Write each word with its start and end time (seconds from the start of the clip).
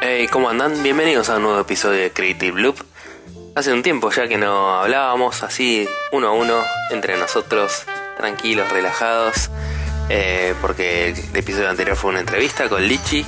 Hey, 0.00 0.28
¿cómo 0.30 0.48
andan? 0.48 0.82
Bienvenidos 0.82 1.28
a 1.28 1.36
un 1.36 1.42
nuevo 1.42 1.60
episodio 1.60 2.00
de 2.00 2.12
Creative 2.12 2.60
Loop. 2.60 2.76
Hace 3.54 3.72
un 3.72 3.82
tiempo 3.82 4.10
ya 4.10 4.26
que 4.28 4.38
no 4.38 4.80
hablábamos 4.80 5.42
así 5.42 5.86
uno 6.12 6.28
a 6.28 6.32
uno 6.32 6.54
entre 6.90 7.18
nosotros, 7.18 7.84
tranquilos, 8.16 8.70
relajados, 8.70 9.50
eh, 10.08 10.54
porque 10.62 11.08
el 11.10 11.36
episodio 11.36 11.68
anterior 11.68 11.96
fue 11.96 12.10
una 12.10 12.20
entrevista 12.20 12.68
con 12.68 12.86
Lichi, 12.86 13.24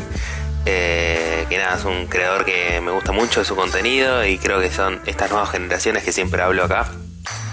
eh, 0.64 1.46
que 1.50 1.58
nada, 1.58 1.76
es 1.76 1.84
un 1.84 2.06
creador 2.06 2.44
que 2.44 2.80
me 2.80 2.92
gusta 2.92 3.12
mucho 3.12 3.44
su 3.44 3.56
contenido 3.56 4.24
y 4.24 4.38
creo 4.38 4.60
que 4.60 4.70
son 4.70 5.00
estas 5.04 5.30
nuevas 5.30 5.50
generaciones 5.50 6.04
que 6.04 6.12
siempre 6.12 6.42
hablo 6.42 6.64
acá, 6.64 6.88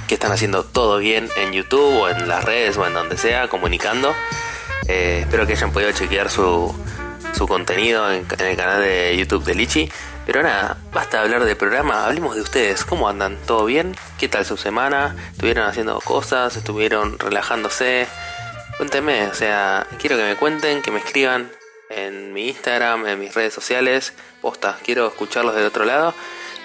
que 0.07 0.15
están 0.15 0.31
haciendo 0.31 0.63
todo 0.63 0.97
bien 0.97 1.29
en 1.37 1.53
YouTube 1.53 2.01
o 2.01 2.09
en 2.09 2.27
las 2.27 2.43
redes 2.43 2.77
o 2.77 2.85
en 2.85 2.93
donde 2.93 3.17
sea, 3.17 3.47
comunicando. 3.47 4.13
Eh, 4.87 5.19
espero 5.21 5.47
que 5.47 5.53
hayan 5.53 5.71
podido 5.71 5.91
chequear 5.91 6.29
su, 6.29 6.75
su 7.35 7.47
contenido 7.47 8.11
en, 8.11 8.25
el 8.39 8.57
canal 8.57 8.81
de 8.81 9.15
YouTube 9.17 9.43
de 9.43 9.55
Lichi. 9.55 9.91
Pero 10.25 10.41
nada, 10.41 10.77
basta 10.91 11.21
hablar 11.21 11.45
del 11.45 11.55
programa, 11.55 12.05
hablemos 12.05 12.35
de 12.35 12.41
ustedes. 12.41 12.83
¿Cómo 12.83 13.07
andan? 13.07 13.37
¿Todo 13.45 13.65
bien? 13.65 13.95
¿Qué 14.17 14.27
tal 14.27 14.45
su 14.45 14.57
semana? 14.57 15.15
¿Estuvieron 15.31 15.67
haciendo 15.67 15.99
cosas? 16.01 16.55
¿Estuvieron 16.55 17.19
relajándose? 17.19 18.07
Cuéntenme, 18.77 19.27
o 19.27 19.33
sea, 19.33 19.85
quiero 19.99 20.17
que 20.17 20.23
me 20.23 20.35
cuenten, 20.35 20.81
que 20.81 20.91
me 20.91 20.99
escriban 20.99 21.51
en 21.89 22.33
mi 22.33 22.49
Instagram, 22.49 23.05
en 23.07 23.19
mis 23.19 23.33
redes 23.33 23.53
sociales. 23.53 24.13
Posta, 24.41 24.77
quiero 24.83 25.07
escucharlos 25.07 25.55
del 25.55 25.65
otro 25.65 25.85
lado. 25.85 26.13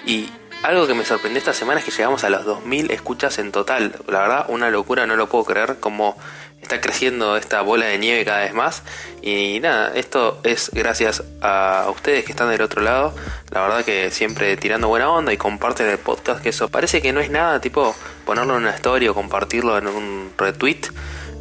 Y 0.05 0.31
algo 0.63 0.87
que 0.87 0.93
me 0.93 1.05
sorprendió 1.05 1.39
esta 1.39 1.53
semana 1.53 1.79
es 1.79 1.85
que 1.85 1.91
llegamos 1.91 2.23
a 2.23 2.29
los 2.29 2.45
2000 2.45 2.91
escuchas 2.91 3.39
en 3.39 3.51
total. 3.51 3.95
La 4.07 4.21
verdad, 4.21 4.45
una 4.49 4.69
locura, 4.69 5.07
no 5.07 5.15
lo 5.15 5.27
puedo 5.27 5.43
creer. 5.43 5.77
Como 5.79 6.15
está 6.61 6.79
creciendo 6.79 7.37
esta 7.37 7.61
bola 7.61 7.87
de 7.87 7.97
nieve 7.97 8.23
cada 8.23 8.41
vez 8.41 8.53
más. 8.53 8.83
Y 9.21 9.59
nada, 9.61 9.91
esto 9.95 10.39
es 10.43 10.69
gracias 10.71 11.23
a 11.41 11.87
ustedes 11.89 12.23
que 12.23 12.31
están 12.31 12.49
del 12.49 12.61
otro 12.61 12.81
lado. 12.81 13.15
La 13.49 13.61
verdad 13.61 13.83
que 13.83 14.11
siempre 14.11 14.55
tirando 14.57 14.87
buena 14.87 15.09
onda 15.09 15.33
y 15.33 15.37
comparten 15.37 15.89
el 15.89 15.97
podcast, 15.97 16.41
que 16.41 16.49
eso 16.49 16.69
parece 16.69 17.01
que 17.01 17.11
no 17.11 17.19
es 17.19 17.31
nada, 17.31 17.59
tipo 17.59 17.95
ponerlo 18.25 18.55
en 18.55 18.63
una 18.63 18.71
story 18.71 19.07
o 19.07 19.15
compartirlo 19.15 19.77
en 19.77 19.87
un 19.87 20.33
retweet. 20.37 20.81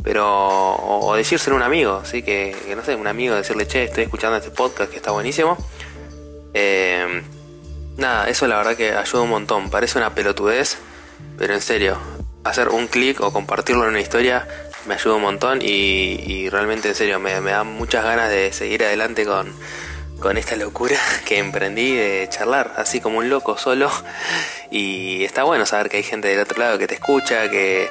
Pero, 0.02 0.26
o, 0.26 1.14
decírselo 1.14 1.56
a 1.56 1.58
un 1.58 1.62
amigo, 1.62 2.02
¿sí? 2.06 2.22
Que, 2.22 2.56
que, 2.66 2.74
no 2.74 2.82
sé, 2.82 2.94
un 2.94 3.06
amigo 3.06 3.34
decirle, 3.34 3.66
che, 3.66 3.84
estoy 3.84 4.04
escuchando 4.04 4.38
este 4.38 4.50
podcast 4.50 4.90
que 4.90 4.96
está 4.96 5.10
buenísimo. 5.10 5.58
Eh, 6.54 7.22
nada, 7.96 8.28
eso 8.28 8.46
la 8.46 8.56
verdad 8.56 8.76
que 8.76 8.94
ayuda 8.94 9.22
un 9.22 9.30
montón. 9.30 9.70
Parece 9.70 9.98
una 9.98 10.14
pelotudez, 10.14 10.78
pero 11.38 11.54
en 11.54 11.60
serio, 11.60 11.98
hacer 12.44 12.68
un 12.68 12.86
clic 12.86 13.20
o 13.20 13.32
compartirlo 13.32 13.84
en 13.84 13.90
una 13.90 14.00
historia 14.00 14.46
me 14.86 14.94
ayuda 14.94 15.16
un 15.16 15.22
montón 15.22 15.60
y, 15.62 16.48
realmente 16.48 16.88
en 16.88 16.94
serio 16.94 17.20
me, 17.20 17.40
me, 17.40 17.50
da 17.50 17.64
muchas 17.64 18.02
ganas 18.02 18.30
de 18.30 18.52
seguir 18.52 18.82
adelante 18.82 19.26
con, 19.26 19.52
con 20.20 20.36
esta 20.36 20.56
locura 20.56 20.98
que 21.26 21.38
emprendí 21.38 21.94
de 21.94 22.28
charlar 22.30 22.74
así 22.76 23.00
como 23.00 23.18
un 23.18 23.28
loco 23.28 23.58
solo 23.58 23.90
y 24.70 25.24
está 25.24 25.42
bueno 25.42 25.66
saber 25.66 25.88
que 25.88 25.96
hay 25.96 26.02
gente 26.02 26.28
del 26.28 26.40
otro 26.40 26.58
lado 26.58 26.78
que 26.78 26.86
te 26.86 26.94
escucha, 26.94 27.50
que, 27.50 27.90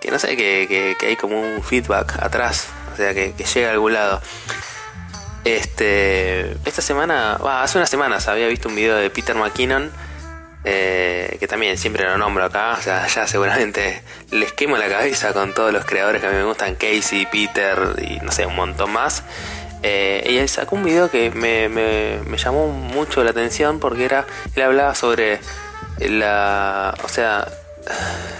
que 0.00 0.10
no 0.10 0.18
sé, 0.18 0.36
que, 0.36 0.94
que, 0.98 1.06
hay 1.06 1.16
como 1.16 1.40
un 1.40 1.62
feedback 1.62 2.22
atrás, 2.22 2.68
o 2.92 2.96
sea, 2.96 3.14
que, 3.14 3.32
llega 3.32 3.68
a 3.68 3.72
algún 3.72 3.94
lado. 3.94 4.20
Este, 5.56 6.52
esta 6.66 6.82
semana, 6.82 7.36
hace 7.62 7.78
unas 7.78 7.88
semanas 7.88 8.28
había 8.28 8.46
visto 8.48 8.68
un 8.68 8.76
video 8.76 8.96
de 8.96 9.08
Peter 9.08 9.34
McKinnon, 9.34 9.90
eh, 10.64 11.38
que 11.40 11.48
también 11.48 11.78
siempre 11.78 12.04
lo 12.04 12.18
nombro 12.18 12.44
acá, 12.44 12.78
ya 12.84 13.26
seguramente 13.26 14.02
les 14.30 14.52
quemo 14.52 14.76
la 14.76 14.90
cabeza 14.90 15.32
con 15.32 15.54
todos 15.54 15.72
los 15.72 15.86
creadores 15.86 16.20
que 16.20 16.26
a 16.26 16.30
mí 16.30 16.36
me 16.36 16.44
gustan, 16.44 16.74
Casey, 16.74 17.26
Peter 17.32 17.78
y 17.96 18.18
no 18.20 18.30
sé, 18.30 18.44
un 18.44 18.56
montón 18.56 18.92
más. 18.92 19.22
Eh, 19.82 20.22
y 20.28 20.36
él 20.36 20.50
sacó 20.50 20.76
un 20.76 20.84
video 20.84 21.10
que 21.10 21.30
me, 21.30 22.36
llamó 22.36 22.68
mucho 22.68 23.24
la 23.24 23.30
atención 23.30 23.80
porque 23.80 24.04
era, 24.04 24.26
él 24.54 24.62
hablaba 24.62 24.94
sobre 24.94 25.40
la, 25.98 26.94
o 27.02 27.08
sea, 27.08 27.48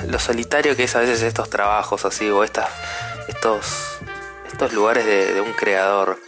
lo 0.07 0.19
solitario 0.19 0.77
que 0.77 0.85
es 0.85 0.95
a 0.95 1.01
veces 1.01 1.23
estos 1.23 1.49
trabajos 1.49 2.05
así 2.05 2.29
o 2.29 2.45
estas, 2.45 2.69
estos, 3.29 3.99
estos 4.53 4.75
lugares 4.75 5.07
de, 5.07 5.41
un 5.41 5.55
creador. 5.55 6.28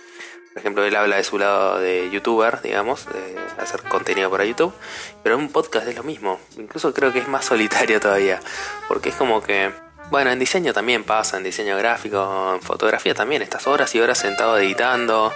Ejemplo, 0.60 0.84
él 0.84 0.94
habla 0.94 1.16
de 1.16 1.24
su 1.24 1.38
lado 1.38 1.80
de 1.80 2.10
youtuber, 2.10 2.60
digamos, 2.60 3.06
de 3.06 3.36
hacer 3.58 3.82
contenido 3.84 4.30
para 4.30 4.44
YouTube, 4.44 4.74
pero 5.22 5.36
en 5.36 5.40
un 5.40 5.48
podcast 5.50 5.88
es 5.88 5.96
lo 5.96 6.02
mismo. 6.02 6.38
Incluso 6.58 6.92
creo 6.92 7.14
que 7.14 7.20
es 7.20 7.28
más 7.28 7.44
solitario 7.46 7.98
todavía, 7.98 8.40
porque 8.86 9.08
es 9.08 9.14
como 9.14 9.42
que, 9.42 9.70
bueno, 10.10 10.30
en 10.30 10.38
diseño 10.38 10.74
también 10.74 11.02
pasa, 11.04 11.38
en 11.38 11.44
diseño 11.44 11.78
gráfico, 11.78 12.52
en 12.54 12.60
fotografía 12.60 13.14
también, 13.14 13.40
estas 13.40 13.66
horas 13.66 13.94
y 13.94 14.00
horas 14.00 14.18
sentado 14.18 14.58
editando 14.58 15.32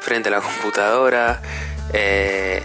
frente 0.00 0.30
a 0.30 0.32
la 0.32 0.40
computadora. 0.40 1.42
Eh, 1.92 2.62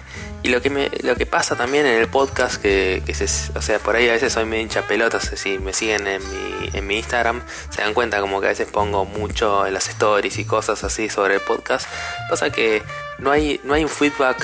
y 0.48 0.50
lo 0.50 0.62
que, 0.62 0.70
me, 0.70 0.90
lo 1.04 1.18
que 1.18 1.26
pasa 1.26 1.58
también 1.58 1.86
en 1.86 1.98
el 1.98 2.08
podcast, 2.08 2.62
que, 2.62 3.04
que 3.06 3.14
se, 3.14 3.26
o 3.58 3.62
sea, 3.62 3.80
por 3.80 3.98
ahí 3.98 4.08
a 4.08 4.14
veces 4.14 4.32
soy 4.32 4.46
medio 4.46 4.64
hincha 4.64 4.82
pelotas, 4.84 5.30
si 5.36 5.60
me 5.60 5.74
siguen 5.74 6.08
en 6.08 6.22
mi, 6.22 6.70
en 6.72 6.88
mi 6.88 6.96
Instagram, 6.96 7.42
se 7.70 7.82
dan 7.82 7.94
cuenta 7.94 8.22
como 8.22 8.40
que 8.40 8.46
a 8.46 8.50
veces 8.52 8.66
pongo 8.66 9.04
mucho 9.04 9.68
en 9.68 9.74
las 9.74 9.90
stories 9.90 10.40
y 10.40 10.46
cosas 10.46 10.86
así 10.86 11.10
sobre 11.10 11.34
el 11.34 11.42
podcast. 11.42 11.86
Pasa 12.30 12.50
que 12.50 12.82
no 13.20 13.30
hay, 13.30 13.60
no 13.66 13.74
hay 13.74 13.84
un 13.84 13.90
feedback 13.90 14.42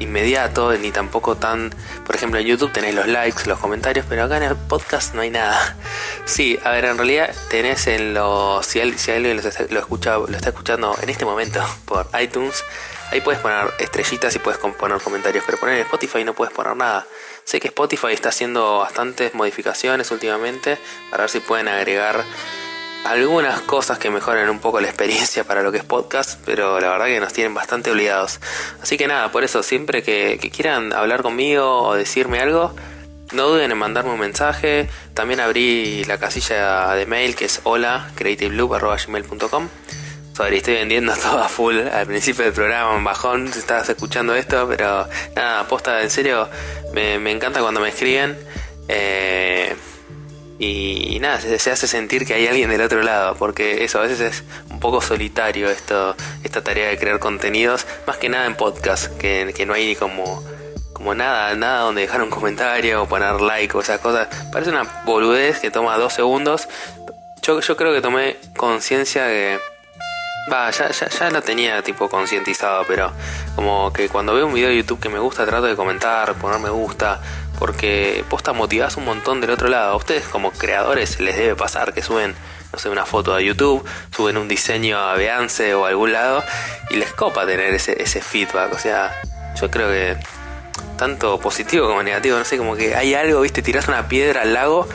inmediato, 0.00 0.76
ni 0.76 0.90
tampoco 0.90 1.36
tan. 1.36 1.74
Por 2.04 2.14
ejemplo, 2.14 2.38
en 2.38 2.46
YouTube 2.46 2.70
tenés 2.70 2.94
los 2.94 3.06
likes, 3.06 3.44
los 3.46 3.58
comentarios, 3.58 4.04
pero 4.06 4.24
acá 4.24 4.36
en 4.36 4.42
el 4.42 4.56
podcast 4.56 5.14
no 5.14 5.22
hay 5.22 5.30
nada. 5.30 5.76
Sí, 6.26 6.58
a 6.62 6.72
ver, 6.72 6.84
en 6.84 6.98
realidad 6.98 7.34
tenés 7.48 7.86
en 7.86 8.12
los. 8.12 8.66
Si, 8.66 8.80
alguien 8.80 9.40
lo, 9.70 9.80
escucha, 9.80 10.18
lo 10.18 10.26
está 10.28 10.50
escuchando 10.50 10.94
en 11.00 11.08
este 11.08 11.24
momento 11.24 11.64
por 11.86 12.06
iTunes, 12.20 12.62
ahí 13.12 13.20
puedes 13.20 13.40
poner 13.40 13.70
estrellitas 13.78 14.34
y 14.34 14.38
puedes 14.38 14.58
poner 14.58 14.98
comentarios, 15.00 15.44
pero 15.44 15.58
poner 15.58 15.76
en 15.76 15.82
Spotify 15.82 16.24
no 16.24 16.34
puedes 16.34 16.52
poner 16.52 16.74
nada. 16.76 17.06
Sé 17.44 17.60
que 17.60 17.68
Spotify 17.68 18.12
está 18.12 18.30
haciendo 18.30 18.78
bastantes 18.78 19.34
modificaciones 19.34 20.10
últimamente 20.10 20.78
para 21.10 21.24
ver 21.24 21.30
si 21.30 21.40
pueden 21.40 21.68
agregar 21.68 22.24
algunas 23.04 23.60
cosas 23.62 23.98
que 23.98 24.10
mejoran 24.10 24.48
un 24.48 24.60
poco 24.60 24.80
la 24.80 24.88
experiencia 24.88 25.44
para 25.44 25.62
lo 25.62 25.70
que 25.72 25.78
es 25.78 25.84
podcast, 25.84 26.40
pero 26.46 26.80
la 26.80 26.88
verdad 26.88 27.06
que 27.06 27.20
nos 27.20 27.32
tienen 27.32 27.52
bastante 27.52 27.90
obligados. 27.90 28.40
Así 28.80 28.96
que 28.96 29.06
nada, 29.06 29.30
por 29.30 29.44
eso 29.44 29.62
siempre 29.62 30.02
que, 30.02 30.38
quieran 30.54 30.92
hablar 30.92 31.22
conmigo 31.22 31.82
o 31.82 31.94
decirme 31.94 32.38
algo, 32.40 32.74
no 33.32 33.48
duden 33.48 33.70
en 33.70 33.78
mandarme 33.78 34.12
un 34.12 34.20
mensaje. 34.20 34.88
También 35.14 35.40
abrí 35.40 36.04
la 36.04 36.18
casilla 36.18 36.94
de 36.94 37.04
mail 37.06 37.36
que 37.36 37.44
es 37.44 37.60
hola 37.64 38.10
creativeloop.gmail.com 38.14 39.68
Sorry, 40.34 40.58
estoy 40.58 40.74
vendiendo 40.74 41.14
todo 41.22 41.38
a 41.38 41.48
full 41.48 41.78
al 41.78 42.06
principio 42.06 42.44
del 42.44 42.54
programa, 42.54 42.94
un 42.94 43.04
bajón, 43.04 43.52
si 43.52 43.58
estabas 43.58 43.88
escuchando 43.88 44.34
esto, 44.34 44.66
pero 44.68 45.06
nada, 45.36 45.60
aposta, 45.60 46.02
en 46.02 46.10
serio, 46.10 46.48
me, 46.92 47.18
me 47.18 47.30
encanta 47.30 47.60
cuando 47.60 47.80
me 47.80 47.88
escriben. 47.88 48.38
Eh, 48.88 49.74
y, 50.58 51.18
nada, 51.20 51.40
se, 51.40 51.70
hace 51.72 51.88
sentir 51.88 52.24
que 52.24 52.34
hay 52.34 52.46
alguien 52.46 52.70
del 52.70 52.82
otro 52.82 53.02
lado, 53.02 53.34
porque 53.34 53.82
eso 53.82 53.98
a 53.98 54.02
veces 54.02 54.20
es 54.20 54.44
un 54.70 54.78
poco 54.78 55.00
solitario 55.00 55.68
esto, 55.68 56.14
esta 56.44 56.62
tarea 56.62 56.88
de 56.88 56.98
crear 56.98 57.18
contenidos, 57.18 57.84
más 58.06 58.16
que 58.18 58.28
nada 58.28 58.46
en 58.46 58.54
podcast, 58.54 59.16
que, 59.18 59.52
que 59.56 59.66
no 59.66 59.74
hay 59.74 59.96
como, 59.96 60.40
como 60.92 61.16
nada, 61.16 61.56
nada 61.56 61.80
donde 61.80 62.02
dejar 62.02 62.22
un 62.22 62.30
comentario 62.30 63.02
o 63.02 63.08
poner 63.08 63.40
like 63.40 63.76
o 63.76 63.80
esas 63.80 63.98
cosas. 63.98 64.28
Parece 64.52 64.70
una 64.70 64.84
boludez 65.04 65.58
que 65.58 65.72
toma 65.72 65.98
dos 65.98 66.12
segundos. 66.12 66.68
Yo, 67.42 67.60
yo 67.60 67.76
creo 67.76 67.92
que 67.92 68.00
tomé 68.00 68.36
conciencia 68.56 69.24
de... 69.24 69.58
Va, 70.50 70.70
ya, 70.70 70.90
ya, 70.90 71.08
ya 71.08 71.30
lo 71.30 71.40
tenía 71.40 71.82
tipo 71.82 72.08
concientizado, 72.08 72.84
pero 72.88 73.12
como 73.54 73.92
que 73.92 74.08
cuando 74.08 74.34
veo 74.34 74.46
un 74.46 74.54
video 74.54 74.70
de 74.70 74.76
YouTube 74.76 74.98
que 74.98 75.08
me 75.08 75.20
gusta 75.20 75.46
trato 75.46 75.66
de 75.66 75.76
comentar, 75.76 76.34
poner 76.34 76.58
me 76.58 76.70
gusta, 76.70 77.20
porque 77.60 78.24
posta 78.28 78.52
motivas 78.52 78.96
un 78.96 79.04
montón 79.04 79.40
del 79.40 79.50
otro 79.50 79.68
lado. 79.68 79.92
A 79.92 79.96
ustedes 79.96 80.24
como 80.26 80.50
creadores 80.50 81.20
les 81.20 81.36
debe 81.36 81.54
pasar 81.54 81.94
que 81.94 82.02
suben, 82.02 82.34
no 82.72 82.78
sé, 82.78 82.88
una 82.88 83.06
foto 83.06 83.34
a 83.34 83.40
YouTube, 83.40 83.84
suben 84.14 84.36
un 84.36 84.48
diseño 84.48 84.98
a 84.98 85.14
Beance 85.14 85.74
o 85.74 85.86
a 85.86 85.90
algún 85.90 86.12
lado 86.12 86.42
y 86.90 86.96
les 86.96 87.12
copa 87.12 87.46
tener 87.46 87.72
ese, 87.72 88.02
ese 88.02 88.20
feedback. 88.20 88.72
O 88.72 88.78
sea, 88.78 89.14
yo 89.60 89.70
creo 89.70 89.88
que 89.88 90.16
tanto 90.96 91.38
positivo 91.38 91.86
como 91.86 92.02
negativo, 92.02 92.36
no 92.36 92.44
sé, 92.44 92.58
como 92.58 92.74
que 92.74 92.96
hay 92.96 93.14
algo, 93.14 93.42
viste, 93.42 93.62
tiras 93.62 93.86
una 93.86 94.08
piedra 94.08 94.42
al 94.42 94.54
lago 94.54 94.88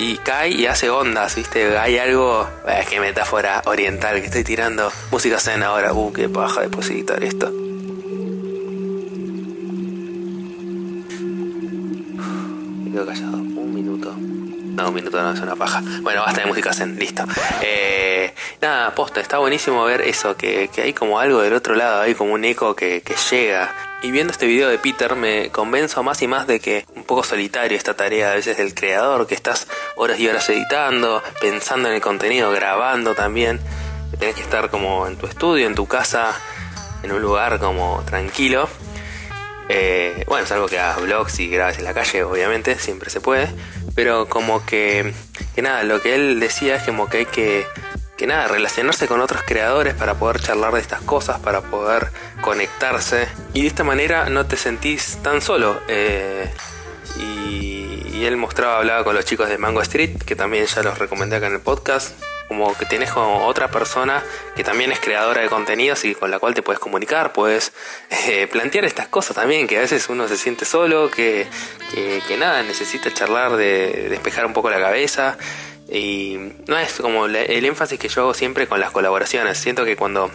y 0.00 0.16
cae 0.16 0.48
y 0.48 0.66
hace 0.66 0.88
ondas, 0.88 1.36
viste, 1.36 1.76
hay 1.76 1.98
algo, 1.98 2.48
es 2.66 2.86
que 2.88 3.00
metáfora 3.00 3.60
oriental 3.66 4.18
que 4.20 4.26
estoy 4.26 4.44
tirando 4.44 4.90
música 5.10 5.38
zen 5.38 5.62
ahora, 5.62 5.92
uh, 5.92 6.10
qué 6.10 6.26
paja 6.28 6.62
de 6.62 6.70
positar 6.70 7.22
esto. 7.22 7.52
callado. 13.06 13.29
Un 13.29 13.29
minuto. 13.29 13.29
No, 14.70 14.88
un 14.88 14.94
minuto 14.94 15.20
no 15.20 15.32
es 15.32 15.40
una 15.40 15.56
paja. 15.56 15.82
Bueno, 16.02 16.22
basta 16.22 16.42
de 16.42 16.46
música 16.46 16.72
zen, 16.72 16.98
listo. 16.98 17.24
Eh, 17.60 18.32
nada, 18.60 18.94
posta, 18.94 19.20
está 19.20 19.38
buenísimo 19.38 19.84
ver 19.84 20.02
eso, 20.02 20.36
que, 20.36 20.68
que, 20.72 20.82
hay 20.82 20.92
como 20.92 21.18
algo 21.18 21.40
del 21.40 21.54
otro 21.54 21.74
lado, 21.74 22.02
hay 22.02 22.14
como 22.14 22.34
un 22.34 22.44
eco 22.44 22.74
que, 22.74 23.02
que 23.02 23.14
llega. 23.30 23.74
Y 24.02 24.10
viendo 24.10 24.32
este 24.32 24.46
video 24.46 24.68
de 24.68 24.78
Peter 24.78 25.14
me 25.14 25.50
convenzo 25.50 26.02
más 26.02 26.22
y 26.22 26.26
más 26.26 26.46
de 26.46 26.58
que 26.58 26.86
un 26.94 27.04
poco 27.04 27.22
solitario 27.22 27.76
esta 27.76 27.94
tarea 27.94 28.32
a 28.32 28.34
veces 28.34 28.56
del 28.56 28.74
creador, 28.74 29.26
que 29.26 29.34
estás 29.34 29.66
horas 29.96 30.18
y 30.18 30.28
horas 30.28 30.48
editando, 30.48 31.22
pensando 31.40 31.88
en 31.88 31.96
el 31.96 32.00
contenido, 32.00 32.50
grabando 32.50 33.14
también. 33.14 33.60
Tenés 34.18 34.36
que 34.36 34.42
estar 34.42 34.70
como 34.70 35.06
en 35.06 35.16
tu 35.16 35.26
estudio, 35.26 35.66
en 35.66 35.74
tu 35.74 35.86
casa, 35.86 36.32
en 37.02 37.12
un 37.12 37.20
lugar 37.20 37.58
como 37.58 38.02
tranquilo. 38.06 38.68
Eh, 39.72 40.24
bueno, 40.26 40.44
es 40.44 40.50
algo 40.50 40.66
que 40.66 40.80
hagas 40.80 41.00
vlogs 41.00 41.38
y 41.38 41.48
grabes 41.48 41.78
en 41.78 41.84
la 41.84 41.94
calle, 41.94 42.24
obviamente, 42.24 42.76
siempre 42.76 43.08
se 43.08 43.20
puede. 43.20 43.48
Pero 43.94 44.28
como 44.28 44.66
que, 44.66 45.14
que 45.54 45.62
nada, 45.62 45.84
lo 45.84 46.02
que 46.02 46.16
él 46.16 46.40
decía 46.40 46.74
es 46.74 46.82
como 46.82 47.08
que 47.08 47.18
hay 47.18 47.26
que, 47.26 47.64
que 48.16 48.26
nada, 48.26 48.48
relacionarse 48.48 49.06
con 49.06 49.20
otros 49.20 49.42
creadores 49.46 49.94
para 49.94 50.14
poder 50.14 50.40
charlar 50.40 50.74
de 50.74 50.80
estas 50.80 51.02
cosas, 51.02 51.38
para 51.38 51.62
poder 51.62 52.10
conectarse. 52.40 53.28
Y 53.54 53.62
de 53.62 53.68
esta 53.68 53.84
manera 53.84 54.28
no 54.28 54.44
te 54.46 54.56
sentís 54.56 55.18
tan 55.22 55.40
solo. 55.40 55.80
Eh, 55.86 56.50
y 57.16 58.24
él 58.24 58.36
mostraba, 58.36 58.78
hablaba 58.78 59.04
con 59.04 59.14
los 59.14 59.24
chicos 59.24 59.48
de 59.48 59.56
Mango 59.56 59.82
Street, 59.82 60.18
que 60.26 60.34
también 60.34 60.66
ya 60.66 60.82
los 60.82 60.98
recomendé 60.98 61.36
acá 61.36 61.46
en 61.46 61.54
el 61.54 61.60
podcast 61.60 62.12
como 62.50 62.76
que 62.76 62.84
tienes 62.84 63.12
como 63.12 63.46
otra 63.46 63.68
persona 63.68 64.24
que 64.56 64.64
también 64.64 64.90
es 64.90 64.98
creadora 64.98 65.40
de 65.40 65.48
contenidos 65.48 66.04
y 66.04 66.16
con 66.16 66.32
la 66.32 66.40
cual 66.40 66.52
te 66.52 66.62
puedes 66.62 66.80
comunicar, 66.80 67.32
puedes 67.32 67.72
eh, 68.26 68.48
plantear 68.48 68.84
estas 68.84 69.06
cosas 69.06 69.36
también, 69.36 69.68
que 69.68 69.78
a 69.78 69.82
veces 69.82 70.08
uno 70.08 70.26
se 70.26 70.36
siente 70.36 70.64
solo, 70.64 71.12
que, 71.12 71.46
que, 71.94 72.36
nada, 72.36 72.64
necesita 72.64 73.14
charlar, 73.14 73.56
de, 73.56 74.08
despejar 74.10 74.46
un 74.46 74.52
poco 74.52 74.68
la 74.68 74.80
cabeza. 74.80 75.38
Y 75.88 76.38
no 76.66 76.76
es 76.76 76.94
como 76.94 77.26
el 77.26 77.64
énfasis 77.64 78.00
que 78.00 78.08
yo 78.08 78.22
hago 78.22 78.34
siempre 78.34 78.66
con 78.66 78.80
las 78.80 78.90
colaboraciones. 78.90 79.56
Siento 79.56 79.84
que 79.84 79.94
cuando 79.94 80.28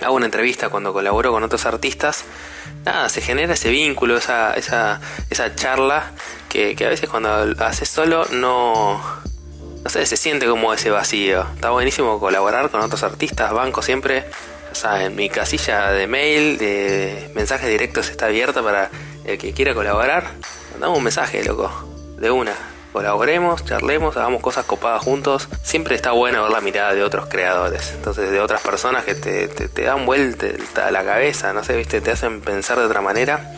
hago 0.00 0.14
una 0.14 0.24
entrevista, 0.24 0.70
cuando 0.70 0.94
colaboro 0.94 1.30
con 1.30 1.42
otros 1.42 1.66
artistas, 1.66 2.24
nada, 2.86 3.10
se 3.10 3.20
genera 3.20 3.52
ese 3.52 3.68
vínculo, 3.68 4.16
esa, 4.16 4.54
esa, 4.54 4.98
esa 5.28 5.54
charla 5.54 6.12
que, 6.48 6.74
que 6.74 6.86
a 6.86 6.88
veces 6.88 7.10
cuando 7.10 7.30
haces 7.58 7.90
solo 7.90 8.24
no 8.30 8.98
no 9.82 9.88
sé, 9.90 10.04
se 10.06 10.16
siente 10.16 10.46
como 10.46 10.72
ese 10.72 10.90
vacío. 10.90 11.46
Está 11.54 11.70
buenísimo 11.70 12.20
colaborar 12.20 12.70
con 12.70 12.80
otros 12.80 13.02
artistas, 13.02 13.52
banco 13.52 13.82
siempre. 13.82 14.24
O 14.70 14.74
sea, 14.74 15.04
en 15.04 15.16
mi 15.16 15.28
casilla 15.28 15.90
de 15.90 16.06
mail, 16.06 16.58
de 16.58 17.30
mensajes 17.34 17.68
directos 17.68 18.08
está 18.08 18.26
abierta 18.26 18.62
para 18.62 18.90
el 19.24 19.38
que 19.38 19.52
quiera 19.52 19.74
colaborar. 19.74 20.30
Mandamos 20.72 20.98
un 20.98 21.04
mensaje, 21.04 21.42
loco, 21.44 21.70
de 22.18 22.30
una. 22.30 22.52
Colaboremos, 22.92 23.64
charlemos, 23.64 24.16
hagamos 24.16 24.42
cosas 24.42 24.64
copadas 24.66 25.02
juntos. 25.02 25.48
Siempre 25.62 25.94
está 25.94 26.10
bueno 26.12 26.42
ver 26.42 26.52
la 26.52 26.60
mirada 26.60 26.92
de 26.92 27.02
otros 27.02 27.26
creadores. 27.26 27.92
Entonces, 27.94 28.30
de 28.30 28.40
otras 28.40 28.60
personas 28.62 29.04
que 29.04 29.14
te, 29.14 29.48
te, 29.48 29.82
dan 29.82 30.06
vuelta 30.06 30.86
a 30.86 30.90
la 30.90 31.04
cabeza, 31.04 31.52
no 31.52 31.62
sé, 31.64 31.76
viste, 31.76 32.00
te 32.00 32.10
hacen 32.10 32.40
pensar 32.40 32.78
de 32.78 32.84
otra 32.84 33.00
manera. 33.00 33.52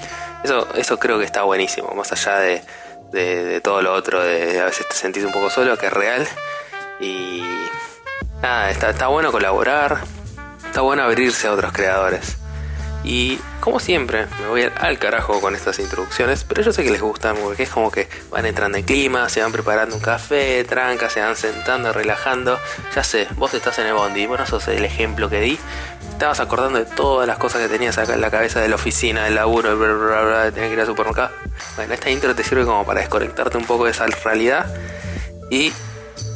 Eso, 0.44 0.68
eso 0.74 0.98
creo 0.98 1.18
que 1.18 1.24
está 1.24 1.42
buenísimo, 1.42 1.94
más 1.94 2.12
allá 2.12 2.38
de, 2.38 2.62
de, 3.12 3.60
todo 3.60 3.82
lo 3.82 3.92
otro, 3.92 4.22
de 4.22 4.60
a 4.60 4.64
veces 4.64 4.88
te 4.88 4.94
sentís 4.94 5.24
un 5.24 5.32
poco 5.32 5.50
solo, 5.50 5.76
que 5.76 5.86
es 5.86 5.92
real. 5.92 6.26
Y 7.00 7.42
nada, 8.42 8.70
está, 8.70 8.90
está 8.90 9.08
bueno 9.08 9.30
colaborar, 9.30 9.98
está 10.64 10.80
bueno 10.80 11.02
abrirse 11.02 11.46
a 11.48 11.52
otros 11.52 11.72
creadores. 11.72 12.36
Y 13.04 13.38
como 13.60 13.80
siempre, 13.80 14.26
me 14.40 14.48
voy 14.48 14.62
al 14.62 14.98
carajo 14.98 15.40
con 15.40 15.54
estas 15.54 15.78
introducciones, 15.78 16.44
pero 16.44 16.62
yo 16.62 16.72
sé 16.72 16.84
que 16.84 16.90
les 16.90 17.00
gustan 17.00 17.36
porque 17.36 17.64
es 17.64 17.70
como 17.70 17.90
que 17.90 18.08
van 18.30 18.46
entrando 18.46 18.78
en 18.78 18.84
clima, 18.84 19.28
se 19.28 19.42
van 19.42 19.50
preparando 19.50 19.96
un 19.96 20.00
café, 20.00 20.62
tranca, 20.64 21.10
se 21.10 21.20
van 21.20 21.36
sentando, 21.36 21.92
relajando. 21.92 22.58
Ya 22.94 23.02
sé, 23.02 23.26
vos 23.36 23.54
estás 23.54 23.78
en 23.78 23.86
el 23.86 23.94
bondi, 23.94 24.26
bueno, 24.26 24.46
sos 24.46 24.68
el 24.68 24.84
ejemplo 24.84 25.28
que 25.28 25.40
di. 25.40 25.58
Estabas 26.10 26.38
acordando 26.38 26.78
de 26.78 26.84
todas 26.84 27.26
las 27.26 27.38
cosas 27.38 27.60
que 27.62 27.68
tenías 27.68 27.98
acá 27.98 28.14
en 28.14 28.20
la 28.20 28.30
cabeza 28.30 28.60
de 28.60 28.68
la 28.68 28.76
oficina, 28.76 29.24
del 29.24 29.34
laburo, 29.34 29.76
bla, 29.76 29.92
bla, 29.92 30.22
bla, 30.22 30.44
de 30.44 30.52
tener 30.52 30.68
que 30.68 30.74
ir 30.74 30.80
al 30.80 30.86
supermercado. 30.86 31.30
Bueno, 31.76 31.94
esta 31.94 32.10
intro 32.10 32.34
te 32.34 32.44
sirve 32.44 32.64
como 32.64 32.86
para 32.86 33.00
desconectarte 33.00 33.58
un 33.58 33.64
poco 33.64 33.86
de 33.86 33.90
esa 33.90 34.06
realidad 34.06 34.66
y 35.50 35.72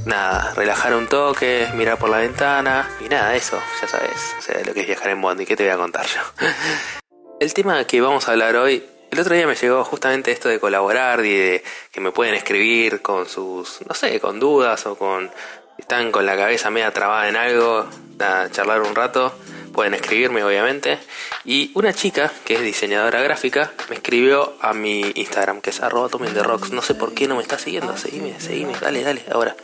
nada, 0.07 0.55
relajar 0.55 0.95
un 0.95 1.07
toque, 1.07 1.69
mirar 1.75 1.99
por 1.99 2.09
la 2.09 2.19
ventana 2.19 2.89
y 3.05 3.09
nada, 3.09 3.35
eso, 3.35 3.61
ya 3.81 3.89
sabes, 3.89 4.35
o 4.39 4.43
sea, 4.43 4.63
lo 4.65 4.73
que 4.73 4.81
es 4.81 4.87
viajar 4.87 5.11
en 5.11 5.21
Bondi, 5.21 5.45
¿qué 5.45 5.57
te 5.57 5.65
voy 5.65 5.73
a 5.73 5.77
contar 5.77 6.07
yo? 6.07 6.21
El 7.41 7.53
tema 7.53 7.85
que 7.85 8.01
vamos 8.01 8.29
a 8.29 8.33
hablar 8.33 8.57
hoy, 8.57 8.83
el 9.11 9.21
otro 9.21 9.35
día 9.35 9.47
me 9.47 9.55
llegó 9.55 9.85
justamente 9.85 10.33
esto 10.33 10.49
de 10.49 10.59
colaborar 10.59 11.25
y 11.25 11.35
de 11.35 11.65
que 11.91 12.01
me 12.01 12.13
pueden 12.13 12.35
escribir 12.35 13.03
con 13.03 13.29
sus, 13.29 13.81
no 13.87 13.95
sé, 13.95 14.19
con 14.21 14.41
dudas 14.41 14.87
o 14.87 14.97
con, 14.97 15.31
están 15.77 16.11
con 16.11 16.25
la 16.25 16.37
cabeza 16.37 16.71
media 16.71 16.91
trabada 16.93 17.29
en 17.29 17.37
algo, 17.37 17.87
a 18.21 18.49
charlar 18.51 18.81
un 18.81 18.95
rato 18.95 19.35
pueden 19.77 19.95
escribirme 19.95 20.43
obviamente. 20.43 20.99
Y 21.45 21.71
una 21.75 21.93
chica 21.93 22.33
que 22.45 22.55
es 22.55 22.63
diseñadora 22.63 23.21
gráfica 23.21 23.73
me 23.91 23.97
escribió 23.97 24.57
a 24.61 24.73
mi 24.73 25.13
Instagram, 25.15 25.61
que 25.61 25.71
es 25.71 25.81
arroba 25.83 26.09
rocks. 26.09 26.73
No 26.73 26.83
sé 26.83 26.95
por 26.95 27.13
qué 27.13 27.29
no 27.29 27.37
me 27.37 27.43
está 27.43 27.59
siguiendo, 27.59 27.97
seguime, 27.97 28.41
seguime, 28.41 28.73
dale, 28.81 29.03
dale, 29.03 29.23
ahora. 29.31 29.55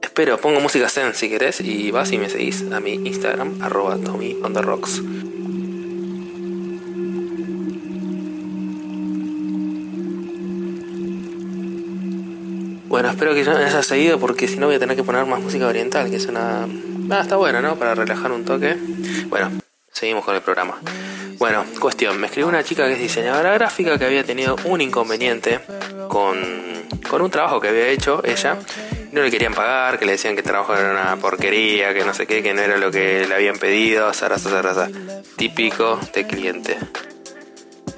Espero, 0.00 0.40
pongo 0.40 0.60
música 0.60 0.88
zen 0.88 1.14
si 1.14 1.28
querés 1.28 1.60
y 1.60 1.90
vas 1.90 2.10
y 2.12 2.18
me 2.18 2.30
seguís 2.30 2.64
a 2.72 2.80
mi 2.80 2.94
Instagram, 2.94 3.62
arroba 3.62 3.98
Tommy 3.98 4.36
rocks. 4.42 5.02
Bueno, 12.88 13.10
espero 13.10 13.34
que 13.34 13.44
ya 13.44 13.52
me 13.52 13.64
hayas 13.64 13.86
seguido 13.86 14.18
porque 14.18 14.48
si 14.48 14.56
no 14.56 14.66
voy 14.66 14.76
a 14.76 14.78
tener 14.78 14.96
que 14.96 15.02
poner 15.02 15.26
más 15.26 15.40
música 15.40 15.66
oriental, 15.66 16.08
que 16.08 16.16
es 16.16 16.26
una 16.26 16.66
Ah, 17.10 17.20
está 17.20 17.36
bueno, 17.36 17.60
¿no? 17.62 17.76
Para 17.76 17.94
relajar 17.94 18.32
un 18.32 18.44
toque. 18.44 18.76
Bueno, 19.28 19.52
seguimos 19.92 20.24
con 20.24 20.34
el 20.34 20.42
programa. 20.42 20.80
Bueno, 21.38 21.64
cuestión, 21.80 22.18
me 22.18 22.26
escribió 22.26 22.48
una 22.48 22.64
chica 22.64 22.86
que 22.86 22.94
es 22.94 22.98
diseñadora 22.98 23.52
gráfica 23.54 23.98
que 23.98 24.06
había 24.06 24.24
tenido 24.24 24.56
un 24.64 24.80
inconveniente 24.80 25.60
con, 26.08 26.36
con 27.08 27.22
un 27.22 27.30
trabajo 27.30 27.60
que 27.60 27.68
había 27.68 27.88
hecho 27.88 28.22
ella. 28.24 28.56
No 29.12 29.22
le 29.22 29.30
querían 29.30 29.54
pagar, 29.54 29.98
que 29.98 30.04
le 30.04 30.12
decían 30.12 30.34
que 30.34 30.40
el 30.40 30.46
trabajo 30.46 30.74
era 30.74 30.90
una 30.90 31.16
porquería, 31.16 31.94
que 31.94 32.04
no 32.04 32.12
sé 32.12 32.26
qué, 32.26 32.42
que 32.42 32.54
no 32.54 32.62
era 32.62 32.76
lo 32.76 32.90
que 32.90 33.26
le 33.28 33.34
habían 33.34 33.58
pedido, 33.58 34.12
zaraza, 34.12 34.50
zaraza. 34.50 34.88
Típico 35.36 36.00
de 36.12 36.26
cliente. 36.26 36.76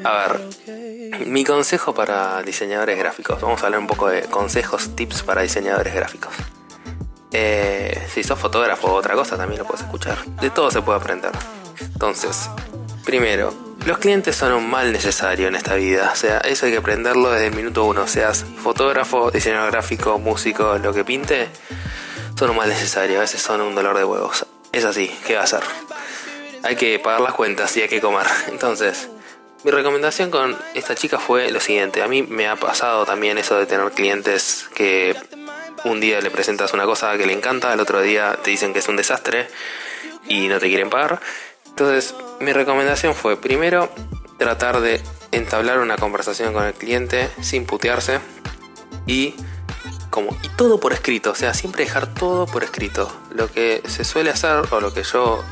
A 0.05 0.29
ver, 0.29 1.27
mi 1.27 1.45
consejo 1.45 1.95
para 1.95 2.43
diseñadores 2.43 2.99
gráficos. 2.99 3.41
Vamos 3.41 3.63
a 3.63 3.67
hablar 3.67 3.81
un 3.81 3.87
poco 3.87 4.09
de 4.09 4.23
consejos, 4.23 4.95
tips 4.95 5.23
para 5.23 5.43
diseñadores 5.43 5.95
gráficos. 5.95 6.35
Eh, 7.33 8.07
si 8.13 8.25
sos 8.25 8.39
fotógrafo 8.39 8.89
o 8.89 8.95
otra 8.95 9.15
cosa, 9.15 9.37
también 9.37 9.61
lo 9.61 9.67
puedes 9.67 9.83
escuchar. 9.83 10.25
De 10.41 10.51
todo 10.51 10.71
se 10.71 10.83
puede 10.83 10.99
aprender. 10.99 11.33
Entonces, 11.81 12.49
primero, 13.05 13.53
los 13.85 13.99
clientes 13.99 14.37
son 14.37 14.53
un 14.53 14.69
mal 14.69 14.93
necesario 14.93 15.49
en 15.49 15.55
esta 15.55 15.75
vida. 15.75 16.11
O 16.13 16.17
sea, 16.17 16.39
eso 16.39 16.67
hay 16.67 16.73
que 16.73 16.79
aprenderlo 16.79 17.31
desde 17.31 17.49
el 17.49 17.55
minuto 17.55 17.85
uno. 17.85 18.07
Seas 18.07 18.45
fotógrafo, 18.63 19.31
diseñador 19.31 19.71
gráfico, 19.71 20.19
músico, 20.19 20.79
lo 20.79 20.93
que 20.93 21.05
pinte, 21.05 21.49
son 22.39 22.51
un 22.51 22.57
mal 22.57 22.69
necesario. 22.69 23.19
A 23.19 23.21
veces 23.21 23.43
son 23.43 23.61
un 23.61 23.75
dolor 23.75 23.97
de 23.97 24.05
huevos. 24.05 24.47
Es 24.73 24.85
así, 24.85 25.15
¿qué 25.27 25.35
va 25.35 25.43
a 25.43 25.45
hacer? 25.45 25.63
Hay 26.65 26.77
que 26.77 26.99
pagar 26.99 27.21
las 27.21 27.35
cuentas 27.35 27.77
y 27.77 27.83
hay 27.83 27.89
que 27.89 28.01
comer. 28.01 28.27
Entonces, 28.49 29.09
mi 29.65 29.71
recomendación 29.71 30.31
con 30.31 30.57
esta 30.75 30.95
chica 30.95 31.19
fue 31.19 31.51
lo 31.51 31.61
siguiente. 31.61 32.03
A 32.03 32.09
mí 32.09 32.23
me 32.23 32.49
ha 32.49 32.57
pasado 32.57 33.05
también 33.05 33.39
eso 33.39 33.59
de 33.59 33.67
tener 33.67 33.91
clientes 33.93 34.69
que 34.75 35.17
un 35.85 36.01
día 36.01 36.21
le 36.21 36.31
presentas 36.31 36.73
una 36.73 36.85
cosa 36.85 37.17
que 37.17 37.27
le 37.27 37.33
encanta, 37.33 37.73
al 37.73 37.81
otro 37.81 38.01
día 38.01 38.39
te 38.43 38.51
dicen 38.51 38.73
que 38.73 38.81
es 38.81 38.89
un 38.89 38.97
desastre 38.97 39.49
y 40.29 40.49
no 40.49 40.59
te 40.59 40.69
quieren 40.69 40.91
pagar. 40.91 41.21
Entonces, 41.67 42.15
mi 42.41 42.53
recomendación 42.53 43.15
fue 43.15 43.37
primero 43.41 43.89
tratar 44.39 44.81
de 44.81 45.01
entablar 45.33 45.79
una 45.81 45.97
conversación 45.97 46.53
con 46.53 46.65
el 46.65 46.75
cliente 46.75 47.29
sin 47.41 47.67
putearse 47.67 48.21
y 49.07 49.35
como 50.11 50.37
y 50.43 50.49
todo 50.49 50.81
por 50.81 50.93
escrito, 50.93 51.33
o 51.33 51.35
sea, 51.35 51.55
siempre 51.55 51.85
dejar 51.85 52.13
todo 52.15 52.47
por 52.47 52.65
escrito. 52.65 53.11
Lo 53.31 53.51
que 53.51 53.83
se 53.87 54.05
suele 54.05 54.31
hacer 54.31 54.65
o 54.71 54.81
lo 54.81 54.93
que 54.93 55.03
yo 55.03 55.45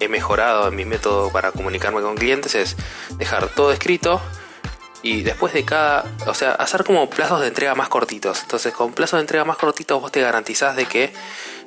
he 0.00 0.08
mejorado 0.08 0.68
en 0.68 0.76
mi 0.76 0.84
método 0.84 1.30
para 1.30 1.52
comunicarme 1.52 2.00
con 2.00 2.16
clientes 2.16 2.54
es 2.54 2.76
dejar 3.18 3.48
todo 3.48 3.72
escrito 3.72 4.20
y 5.02 5.22
después 5.22 5.52
de 5.52 5.64
cada, 5.64 6.04
o 6.26 6.34
sea, 6.34 6.52
hacer 6.52 6.84
como 6.84 7.08
plazos 7.08 7.40
de 7.40 7.48
entrega 7.48 7.74
más 7.74 7.88
cortitos. 7.88 8.42
Entonces, 8.42 8.72
con 8.72 8.92
plazos 8.92 9.18
de 9.18 9.22
entrega 9.22 9.44
más 9.44 9.56
cortitos 9.56 10.00
vos 10.00 10.12
te 10.12 10.20
garantizás 10.20 10.76
de 10.76 10.86
que 10.86 11.12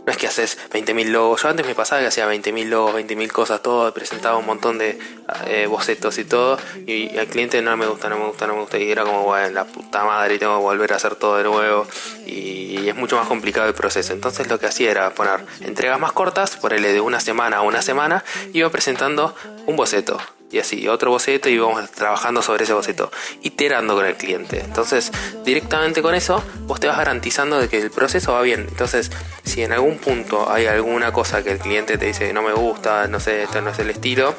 no 0.06 0.12
es 0.12 0.18
que 0.18 0.28
haces 0.28 0.58
20.000 0.72 1.06
logos. 1.08 1.42
Yo 1.42 1.50
antes 1.50 1.66
me 1.66 1.76
pasaba 1.76 2.02
que 2.02 2.08
hacía 2.08 2.28
20.000 2.28 2.66
logos, 2.66 2.96
20.000 2.96 3.32
cosas, 3.32 3.64
todo, 3.64 3.94
presentaba 3.94 4.38
un 4.38 4.46
montón 4.46 4.78
de 4.78 5.00
eh, 5.48 5.66
bocetos 5.68 6.18
y 6.18 6.26
todo. 6.26 6.58
Y 6.86 7.18
al 7.18 7.28
cliente 7.28 7.62
no 7.62 7.76
me 7.78 7.86
gusta, 7.86 8.10
no 8.10 8.18
me 8.18 8.26
gusta, 8.28 8.46
no 8.48 8.56
me 8.56 8.62
gusta. 8.62 8.78
Y 8.78 8.92
era 8.92 9.04
como, 9.04 9.24
bueno, 9.24 9.50
la 9.52 9.66
puta 9.66 10.04
madre, 10.04 10.38
tengo 10.38 10.58
que 10.58 10.64
volver 10.64 10.94
a 10.94 10.98
hacer 10.98 11.16
todo 11.16 11.38
de 11.38 11.44
nuevo. 11.46 11.88
Y, 12.26 12.64
es 12.84 12.96
mucho 12.96 13.16
más 13.16 13.28
complicado 13.28 13.68
el 13.68 13.74
proceso. 13.74 14.12
Entonces 14.12 14.48
lo 14.50 14.60
que 14.60 14.66
hacía 14.66 14.92
era 14.92 15.10
poner 15.12 15.46
entregas 15.62 16.00
más 16.00 16.12
cortas, 16.12 16.58
ponerle 16.58 16.92
de 16.92 17.00
una 17.00 17.22
semana 17.22 17.58
a 17.58 17.62
una 17.62 17.82
semana, 17.82 18.26
iba 18.52 18.70
presentando 18.70 19.34
un 19.66 19.78
boceto 19.78 20.20
y 20.54 20.60
así, 20.60 20.88
otro 20.88 21.10
boceto 21.10 21.50
y 21.50 21.58
vamos 21.58 21.90
trabajando 21.90 22.44
sobre 22.44 22.66
ese 22.66 22.74
boceto, 22.74 23.12
iterando 23.42 23.96
con 23.96 24.06
el 24.06 24.16
cliente. 24.16 24.60
Entonces, 24.60 25.12
directamente 25.44 26.04
con 26.04 26.14
eso, 26.14 26.44
vos 26.68 26.80
te 26.80 26.86
vas 26.86 26.98
garantizando 26.98 27.60
de 27.60 27.68
que 27.68 27.80
el 27.80 27.90
proceso 27.90 28.34
va 28.34 28.44
bien. 28.44 28.68
Entonces, 28.70 29.12
si 29.44 29.64
en 29.64 29.74
algún 29.74 29.98
punto 29.98 30.52
hay 30.52 30.68
alguna 30.68 31.12
cosa 31.12 31.44
que 31.44 31.52
el 31.52 31.58
cliente 31.58 31.98
te 31.98 32.06
dice 32.06 32.32
no 32.34 32.44
me 32.44 32.54
gusta, 32.54 33.08
no 33.08 33.20
sé, 33.20 33.44
esto 33.44 33.62
no 33.62 33.72
es 33.72 33.80
el 33.80 33.90
estilo, 33.90 34.36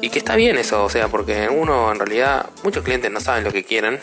y 0.00 0.08
que 0.08 0.18
está 0.18 0.34
bien 0.34 0.56
eso, 0.56 0.82
o 0.82 0.88
sea, 0.88 1.08
porque 1.08 1.48
uno 1.50 1.92
en 1.92 1.98
realidad, 1.98 2.48
muchos 2.62 2.82
clientes 2.82 3.10
no 3.10 3.20
saben 3.20 3.44
lo 3.44 3.52
que 3.52 3.64
quieren, 3.64 4.00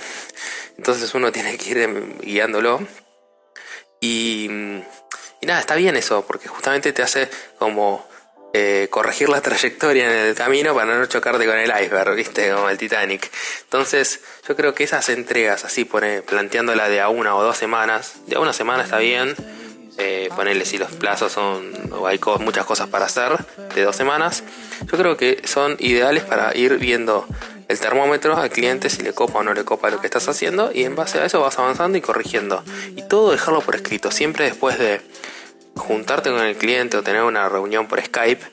entonces 0.77 1.11
uno 1.15 1.31
tiene 1.31 1.57
que 1.57 1.71
ir 1.71 2.17
guiándolo. 2.21 2.87
Y, 3.99 4.45
y 5.41 5.45
nada, 5.47 5.59
está 5.59 5.73
bien 5.73 5.95
eso, 5.95 6.23
porque 6.27 6.47
justamente 6.49 6.93
te 6.93 7.01
hace 7.01 7.29
como 7.57 8.05
eh, 8.57 8.87
corregir 8.89 9.27
la 9.27 9.41
trayectoria 9.41 10.05
en 10.05 10.27
el 10.29 10.33
camino 10.33 10.73
para 10.73 10.97
no 10.97 11.05
chocarte 11.07 11.45
con 11.45 11.57
el 11.57 11.69
iceberg, 11.69 12.15
¿viste? 12.15 12.53
Como 12.53 12.69
el 12.69 12.77
Titanic. 12.77 13.29
Entonces, 13.63 14.21
yo 14.47 14.55
creo 14.55 14.73
que 14.73 14.85
esas 14.85 15.09
entregas, 15.09 15.65
así, 15.65 15.83
pone, 15.83 16.21
planteándola 16.21 16.87
de 16.87 17.01
a 17.01 17.09
una 17.09 17.35
o 17.35 17.43
dos 17.43 17.57
semanas, 17.57 18.13
de 18.27 18.37
a 18.37 18.39
una 18.39 18.53
semana 18.53 18.83
está 18.83 18.99
bien 18.99 19.35
eh, 19.97 20.29
ponerle 20.33 20.63
si 20.63 20.77
los 20.77 20.89
plazos 20.91 21.33
son 21.33 21.69
o 21.91 22.07
hay 22.07 22.17
muchas 22.39 22.65
cosas 22.65 22.87
para 22.87 23.05
hacer 23.05 23.37
de 23.73 23.81
dos 23.81 23.95
semanas 23.95 24.43
yo 24.81 24.97
creo 24.97 25.15
que 25.15 25.41
son 25.45 25.77
ideales 25.79 26.23
para 26.23 26.55
ir 26.55 26.77
viendo 26.79 27.25
el 27.69 27.79
termómetro 27.79 28.35
al 28.35 28.49
cliente 28.49 28.89
si 28.89 29.03
le 29.03 29.13
copa 29.13 29.39
o 29.39 29.43
no 29.43 29.53
le 29.53 29.63
copa 29.63 29.89
lo 29.89 30.01
que 30.01 30.07
estás 30.07 30.27
haciendo 30.27 30.69
y 30.73 30.83
en 30.83 30.97
base 30.97 31.19
a 31.19 31.25
eso 31.25 31.39
vas 31.39 31.57
avanzando 31.59 31.97
y 31.97 32.01
corrigiendo 32.01 32.61
y 32.97 33.03
todo 33.03 33.31
dejarlo 33.31 33.61
por 33.61 33.75
escrito 33.75 34.11
siempre 34.11 34.43
después 34.43 34.77
de 34.77 34.99
juntarte 35.75 36.31
con 36.31 36.41
el 36.41 36.55
cliente 36.55 36.97
o 36.97 37.03
tener 37.03 37.23
una 37.23 37.49
reunión 37.49 37.87
por 37.87 38.03
Skype 38.03 38.45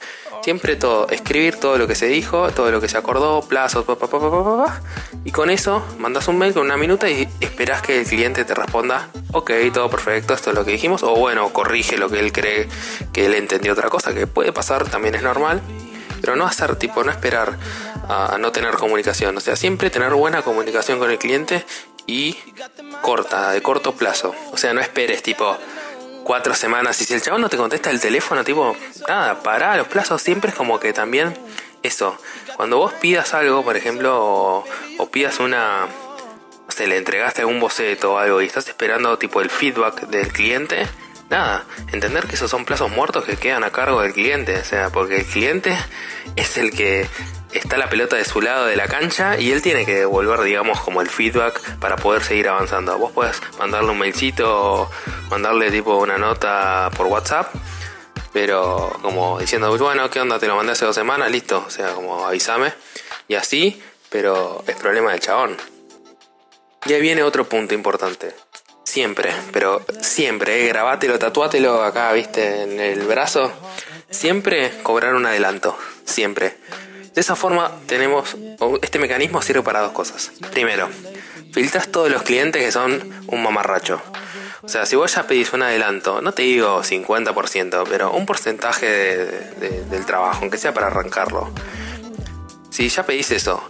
Siempre 0.43 0.75
todo, 0.75 1.09
escribir 1.09 1.55
todo 1.55 1.79
lo 1.79 1.87
que 1.87 1.95
se 1.95 2.07
dijo, 2.07 2.51
todo 2.51 2.73
lo 2.73 2.81
que 2.81 2.89
se 2.89 2.99
acordó, 2.99 3.43
plazos, 3.43 3.85
pa, 3.85 3.95
pa, 3.95 4.09
pa, 4.09 4.81
y 5.25 5.31
con 5.31 5.51
eso 5.51 5.85
mandas 5.99 6.27
un 6.27 6.37
mail 6.37 6.53
con 6.53 6.65
una 6.65 6.77
minuta 6.77 7.09
y 7.09 7.29
esperas 7.39 7.81
que 7.81 8.01
el 8.01 8.07
cliente 8.07 8.45
te 8.45 8.53
responda, 8.53 9.09
ok, 9.33 9.53
todo 9.73 9.89
perfecto, 9.89 10.35
esto 10.35 10.51
es 10.51 10.57
lo 10.57 10.65
que 10.65 10.73
dijimos, 10.73 11.05
o 11.05 11.15
bueno, 11.15 11.53
corrige 11.53 11.97
lo 11.97 12.09
que 12.09 12.19
él 12.19 12.33
cree 12.33 12.69
que 13.13 13.27
él 13.27 13.35
entendió 13.35 13.73
otra 13.73 13.89
cosa, 13.89 14.13
que 14.13 14.27
puede 14.27 14.53
pasar, 14.53 14.89
también 14.89 15.15
es 15.15 15.23
normal, 15.23 15.63
pero 16.21 16.35
no 16.35 16.45
hacer 16.45 16.75
tipo, 16.75 17.05
no 17.05 17.13
esperar 17.13 17.57
a 18.09 18.37
no 18.41 18.51
tener 18.51 18.75
comunicación, 18.75 19.37
o 19.37 19.41
sea, 19.41 19.55
siempre 19.55 19.91
tener 19.91 20.13
buena 20.13 20.43
comunicación 20.43 20.99
con 20.99 21.09
el 21.09 21.19
cliente 21.19 21.65
y 22.09 22.37
corta, 23.01 23.53
de 23.53 23.63
corto 23.63 23.93
plazo, 23.93 24.35
o 24.51 24.57
sea, 24.57 24.75
no 24.75 24.81
esperes 24.81 25.23
tipo 25.23 25.57
cuatro 26.25 26.55
semanas. 26.55 27.01
Y 27.01 27.05
si 27.05 27.15
el 27.15 27.23
chabón 27.23 27.41
no 27.41 27.49
te 27.49 27.57
contesta 27.57 27.91
el 27.91 28.01
teléfono, 28.01 28.45
tipo, 28.45 28.77
nada, 29.09 29.43
para 29.43 29.77
los 29.77 29.89
plazos 29.89 30.23
siempre 30.23 30.51
es 30.51 30.57
como 30.57 30.81
que 30.81 30.93
también 30.93 31.37
eso. 31.83 32.17
Cuando 32.57 32.79
vos 32.79 32.93
pidas 32.95 33.35
algo, 33.35 33.63
por 33.65 33.77
ejemplo, 33.77 34.65
o, 34.99 35.11
pidas 35.11 35.41
una, 35.41 35.87
no 35.87 36.71
sé, 36.71 36.87
le 36.87 36.97
entregaste 36.97 37.43
algún 37.43 37.61
boceto 37.61 38.15
o 38.15 38.19
algo 38.19 38.41
y 38.41 38.47
estás 38.47 38.69
esperando 38.69 39.19
tipo 39.19 39.41
el 39.41 39.51
feedback 39.51 40.07
del 40.09 40.33
cliente, 40.33 40.87
nada, 41.33 41.65
entender 41.93 42.27
que 42.27 42.37
esos 42.37 42.51
son 42.51 42.65
plazos 42.65 42.91
muertos 42.91 43.25
que 43.25 43.37
quedan 43.37 43.65
a 43.65 43.71
cargo 43.71 44.03
del 44.03 44.13
cliente, 44.13 44.59
o 44.59 44.65
sea, 44.65 44.91
porque 44.91 45.17
el 45.17 45.27
cliente 45.27 45.77
es 46.37 46.57
el 46.59 46.71
que 46.71 47.09
está 47.53 47.77
la 47.77 47.89
pelota 47.89 48.17
de 48.17 48.25
su 48.25 48.41
lado 48.41 48.67
de 48.67 48.77
la 48.77 48.87
cancha 48.87 49.39
y 49.39 49.51
él 49.51 49.63
tiene 49.63 49.85
que 49.85 49.97
devolver, 49.97 50.43
digamos, 50.43 50.81
como 50.81 51.01
el 51.01 51.09
feedback 51.09 51.61
para 51.79 51.97
poder 51.97 52.23
seguir 52.23 52.49
avanzando. 52.49 52.97
Vos 52.99 53.13
puedes 53.13 53.41
mandarle 53.59 53.91
un 53.91 53.99
mailcito 53.99 54.91
mandarle 55.31 55.71
tipo 55.71 55.97
una 55.97 56.19
nota 56.19 56.91
por 56.97 57.07
WhatsApp, 57.07 57.55
pero 58.33 58.97
como 59.03 59.39
diciendo, 59.39 59.77
bueno, 59.79 60.11
¿qué 60.11 60.21
onda? 60.21 60.39
Te 60.39 60.47
lo 60.47 60.57
mandé 60.57 60.73
hace 60.73 60.85
dos 60.85 60.95
semanas, 60.95 61.31
listo, 61.31 61.65
o 61.67 61.71
sea, 61.71 61.95
como 61.95 62.27
avísame 62.27 62.73
y 63.27 63.35
así, 63.35 63.83
pero 64.11 64.63
es 64.67 64.77
problema 64.77 65.13
del 65.13 65.21
chabón. 65.21 65.57
Y 66.85 66.93
ahí 66.93 67.01
viene 67.01 67.23
otro 67.23 67.49
punto 67.49 67.75
importante. 67.75 68.35
Siempre, 68.85 69.33
pero 69.53 69.85
siempre, 70.01 70.65
eh, 70.65 70.69
grabátelo, 70.69 71.19
tatuátelo 71.19 71.83
acá, 71.83 72.13
viste, 72.13 72.63
en 72.63 72.81
el 72.81 73.01
brazo. 73.07 73.53
Siempre 74.11 74.71
cobrar 74.83 75.15
un 75.15 75.25
adelanto, 75.25 75.77
siempre. 76.05 76.57
De 77.15 77.21
esa 77.21 77.37
forma 77.37 77.71
tenemos, 77.87 78.37
este 78.83 78.99
mecanismo 78.99 79.41
sirve 79.41 79.63
para 79.63 79.81
dos 79.81 79.93
cosas. 79.93 80.33
Primero, 80.53 80.89
filtras 81.53 81.89
todos 81.89 82.11
los 82.11 82.23
clientes 82.23 82.63
que 82.63 82.73
son 82.73 83.25
un 83.29 83.43
mamarracho. 83.43 84.03
O 84.63 84.69
sea, 84.69 84.87
si 84.87 84.97
vos 84.97 85.15
ya 85.15 85.27
pedís 85.27 85.53
un 85.53 85.63
adelanto, 85.63 86.21
no 86.21 86.33
te 86.33 86.43
digo 86.43 86.83
50%, 86.83 87.85
pero 87.89 88.13
un 88.13 88.27
porcentaje 88.27 88.87
del 88.87 90.07
trabajo, 90.07 90.41
aunque 90.43 90.59
sea 90.59 90.73
para 90.73 90.87
arrancarlo. 90.89 91.53
Si 92.71 92.89
ya 92.89 93.05
pedís 93.05 93.31
eso 93.31 93.63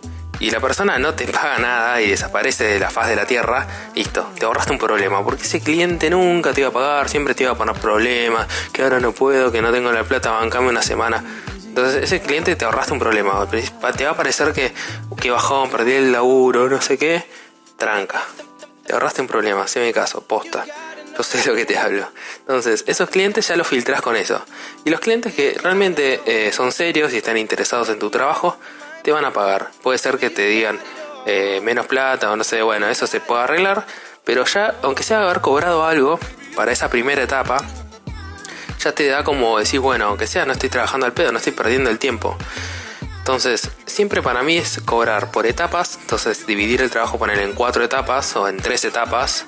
y 0.42 0.50
la 0.50 0.58
persona 0.58 0.98
no 0.98 1.14
te 1.14 1.28
paga 1.28 1.58
nada 1.58 2.02
y 2.02 2.10
desaparece 2.10 2.64
de 2.64 2.80
la 2.80 2.90
faz 2.90 3.06
de 3.06 3.14
la 3.14 3.26
tierra, 3.26 3.64
listo, 3.94 4.28
te 4.36 4.44
ahorraste 4.44 4.72
un 4.72 4.78
problema. 4.78 5.22
Porque 5.24 5.44
ese 5.44 5.60
cliente 5.60 6.10
nunca 6.10 6.52
te 6.52 6.62
iba 6.62 6.70
a 6.70 6.72
pagar, 6.72 7.08
siempre 7.08 7.36
te 7.36 7.44
iba 7.44 7.52
a 7.52 7.54
poner 7.54 7.76
problemas, 7.76 8.48
que 8.72 8.82
ahora 8.82 8.98
no 8.98 9.12
puedo, 9.12 9.52
que 9.52 9.62
no 9.62 9.70
tengo 9.70 9.92
la 9.92 10.02
plata, 10.02 10.32
bancame 10.32 10.68
una 10.68 10.82
semana. 10.82 11.22
Entonces 11.64 12.02
ese 12.02 12.20
cliente 12.20 12.56
te 12.56 12.64
ahorraste 12.64 12.92
un 12.92 12.98
problema. 12.98 13.48
Te 13.48 14.04
va 14.04 14.10
a 14.10 14.16
parecer 14.16 14.52
que, 14.52 14.72
que 15.20 15.30
bajó, 15.30 15.70
perdí 15.70 15.92
el 15.92 16.10
laburo, 16.10 16.68
no 16.68 16.82
sé 16.82 16.98
qué. 16.98 17.24
Tranca. 17.76 18.24
Te 18.84 18.94
ahorraste 18.94 19.20
un 19.20 19.28
problema, 19.28 19.68
si 19.68 19.78
mi 19.78 19.92
caso, 19.92 20.22
posta. 20.22 20.64
Yo 21.16 21.22
sé 21.22 21.46
lo 21.48 21.54
que 21.54 21.66
te 21.66 21.78
hablo. 21.78 22.08
Entonces, 22.40 22.82
esos 22.88 23.08
clientes 23.10 23.46
ya 23.46 23.54
los 23.54 23.68
filtras 23.68 24.02
con 24.02 24.16
eso. 24.16 24.44
Y 24.84 24.90
los 24.90 24.98
clientes 24.98 25.34
que 25.34 25.56
realmente 25.62 26.20
eh, 26.26 26.50
son 26.50 26.72
serios 26.72 27.12
y 27.12 27.18
están 27.18 27.36
interesados 27.36 27.90
en 27.90 28.00
tu 28.00 28.10
trabajo, 28.10 28.58
te 29.02 29.12
van 29.12 29.24
a 29.24 29.32
pagar. 29.32 29.70
Puede 29.82 29.98
ser 29.98 30.18
que 30.18 30.30
te 30.30 30.46
digan 30.46 30.78
eh, 31.26 31.60
menos 31.62 31.86
plata 31.86 32.30
o 32.30 32.36
no 32.36 32.44
sé, 32.44 32.62
bueno, 32.62 32.88
eso 32.88 33.06
se 33.06 33.20
puede 33.20 33.42
arreglar. 33.42 33.86
Pero 34.24 34.44
ya, 34.44 34.74
aunque 34.82 35.02
sea 35.02 35.22
haber 35.22 35.40
cobrado 35.40 35.84
algo 35.84 36.18
para 36.54 36.72
esa 36.72 36.88
primera 36.88 37.22
etapa, 37.22 37.58
ya 38.78 38.92
te 38.92 39.06
da 39.06 39.24
como 39.24 39.58
decir, 39.58 39.80
bueno, 39.80 40.06
aunque 40.06 40.26
sea, 40.26 40.44
no 40.44 40.52
estoy 40.52 40.68
trabajando 40.68 41.06
al 41.06 41.12
pedo, 41.12 41.32
no 41.32 41.38
estoy 41.38 41.52
perdiendo 41.52 41.90
el 41.90 41.98
tiempo. 41.98 42.36
Entonces, 43.18 43.70
siempre 43.86 44.20
para 44.20 44.42
mí 44.42 44.56
es 44.56 44.80
cobrar 44.84 45.30
por 45.30 45.46
etapas, 45.46 45.98
entonces 46.00 46.44
dividir 46.46 46.82
el 46.82 46.90
trabajo, 46.90 47.18
poner 47.18 47.38
en 47.38 47.52
cuatro 47.52 47.84
etapas 47.84 48.34
o 48.34 48.48
en 48.48 48.56
tres 48.56 48.84
etapas 48.84 49.46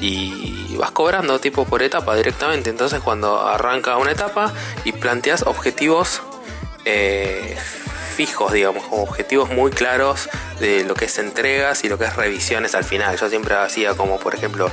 y 0.00 0.74
vas 0.76 0.90
cobrando 0.90 1.38
tipo 1.38 1.64
por 1.64 1.82
etapa 1.82 2.16
directamente. 2.16 2.70
Entonces, 2.70 3.00
cuando 3.00 3.40
arranca 3.40 3.96
una 3.96 4.10
etapa 4.10 4.52
y 4.84 4.90
planteas 4.92 5.42
objetivos 5.42 6.20
eh, 6.84 7.56
fijos, 8.12 8.52
digamos, 8.52 8.84
como 8.84 9.02
objetivos 9.02 9.50
muy 9.50 9.70
claros 9.70 10.28
de 10.60 10.84
lo 10.84 10.94
que 10.94 11.06
es 11.06 11.18
entregas 11.18 11.84
y 11.84 11.88
lo 11.88 11.98
que 11.98 12.04
es 12.04 12.16
revisiones 12.16 12.74
al 12.74 12.84
final. 12.84 13.16
Yo 13.16 13.28
siempre 13.28 13.54
hacía 13.54 13.94
como, 13.94 14.18
por 14.18 14.34
ejemplo, 14.34 14.70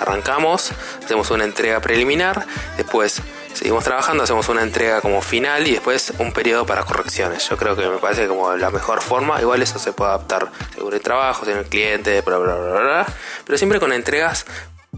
arrancamos, 0.00 0.72
hacemos 1.04 1.30
una 1.30 1.44
entrega 1.44 1.80
preliminar, 1.80 2.46
después 2.76 3.22
seguimos 3.54 3.84
trabajando, 3.84 4.24
hacemos 4.24 4.48
una 4.48 4.62
entrega 4.62 5.00
como 5.00 5.22
final 5.22 5.66
y 5.66 5.72
después 5.72 6.12
un 6.18 6.32
periodo 6.32 6.66
para 6.66 6.84
correcciones. 6.84 7.48
Yo 7.48 7.56
creo 7.56 7.76
que 7.76 7.88
me 7.88 7.98
parece 7.98 8.26
como 8.26 8.54
la 8.56 8.70
mejor 8.70 9.02
forma. 9.02 9.40
Igual 9.40 9.62
eso 9.62 9.78
se 9.78 9.92
puede 9.92 10.10
adaptar 10.10 10.50
según 10.74 10.94
el 10.94 11.00
trabajo, 11.00 11.44
según 11.44 11.60
el 11.60 11.66
cliente, 11.66 12.20
bla, 12.20 12.38
bla, 12.38 12.54
bla, 12.54 12.80
bla, 12.80 13.06
pero 13.44 13.58
siempre 13.58 13.80
con 13.80 13.92
entregas 13.92 14.46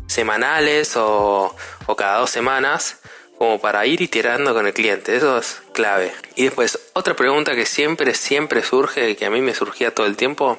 semanales 0.06 0.96
o, 0.96 1.54
o 1.86 1.96
cada 1.96 2.18
dos 2.18 2.30
semanas 2.30 2.98
como 3.38 3.60
para 3.60 3.84
ir 3.86 4.00
iterando 4.00 4.54
con 4.54 4.66
el 4.66 4.72
cliente, 4.72 5.16
eso 5.16 5.38
es 5.38 5.62
clave. 5.72 6.12
Y 6.36 6.44
después, 6.44 6.78
otra 6.92 7.14
pregunta 7.14 7.54
que 7.54 7.66
siempre, 7.66 8.14
siempre 8.14 8.62
surge, 8.62 9.16
que 9.16 9.26
a 9.26 9.30
mí 9.30 9.40
me 9.40 9.54
surgía 9.54 9.94
todo 9.94 10.06
el 10.06 10.16
tiempo, 10.16 10.58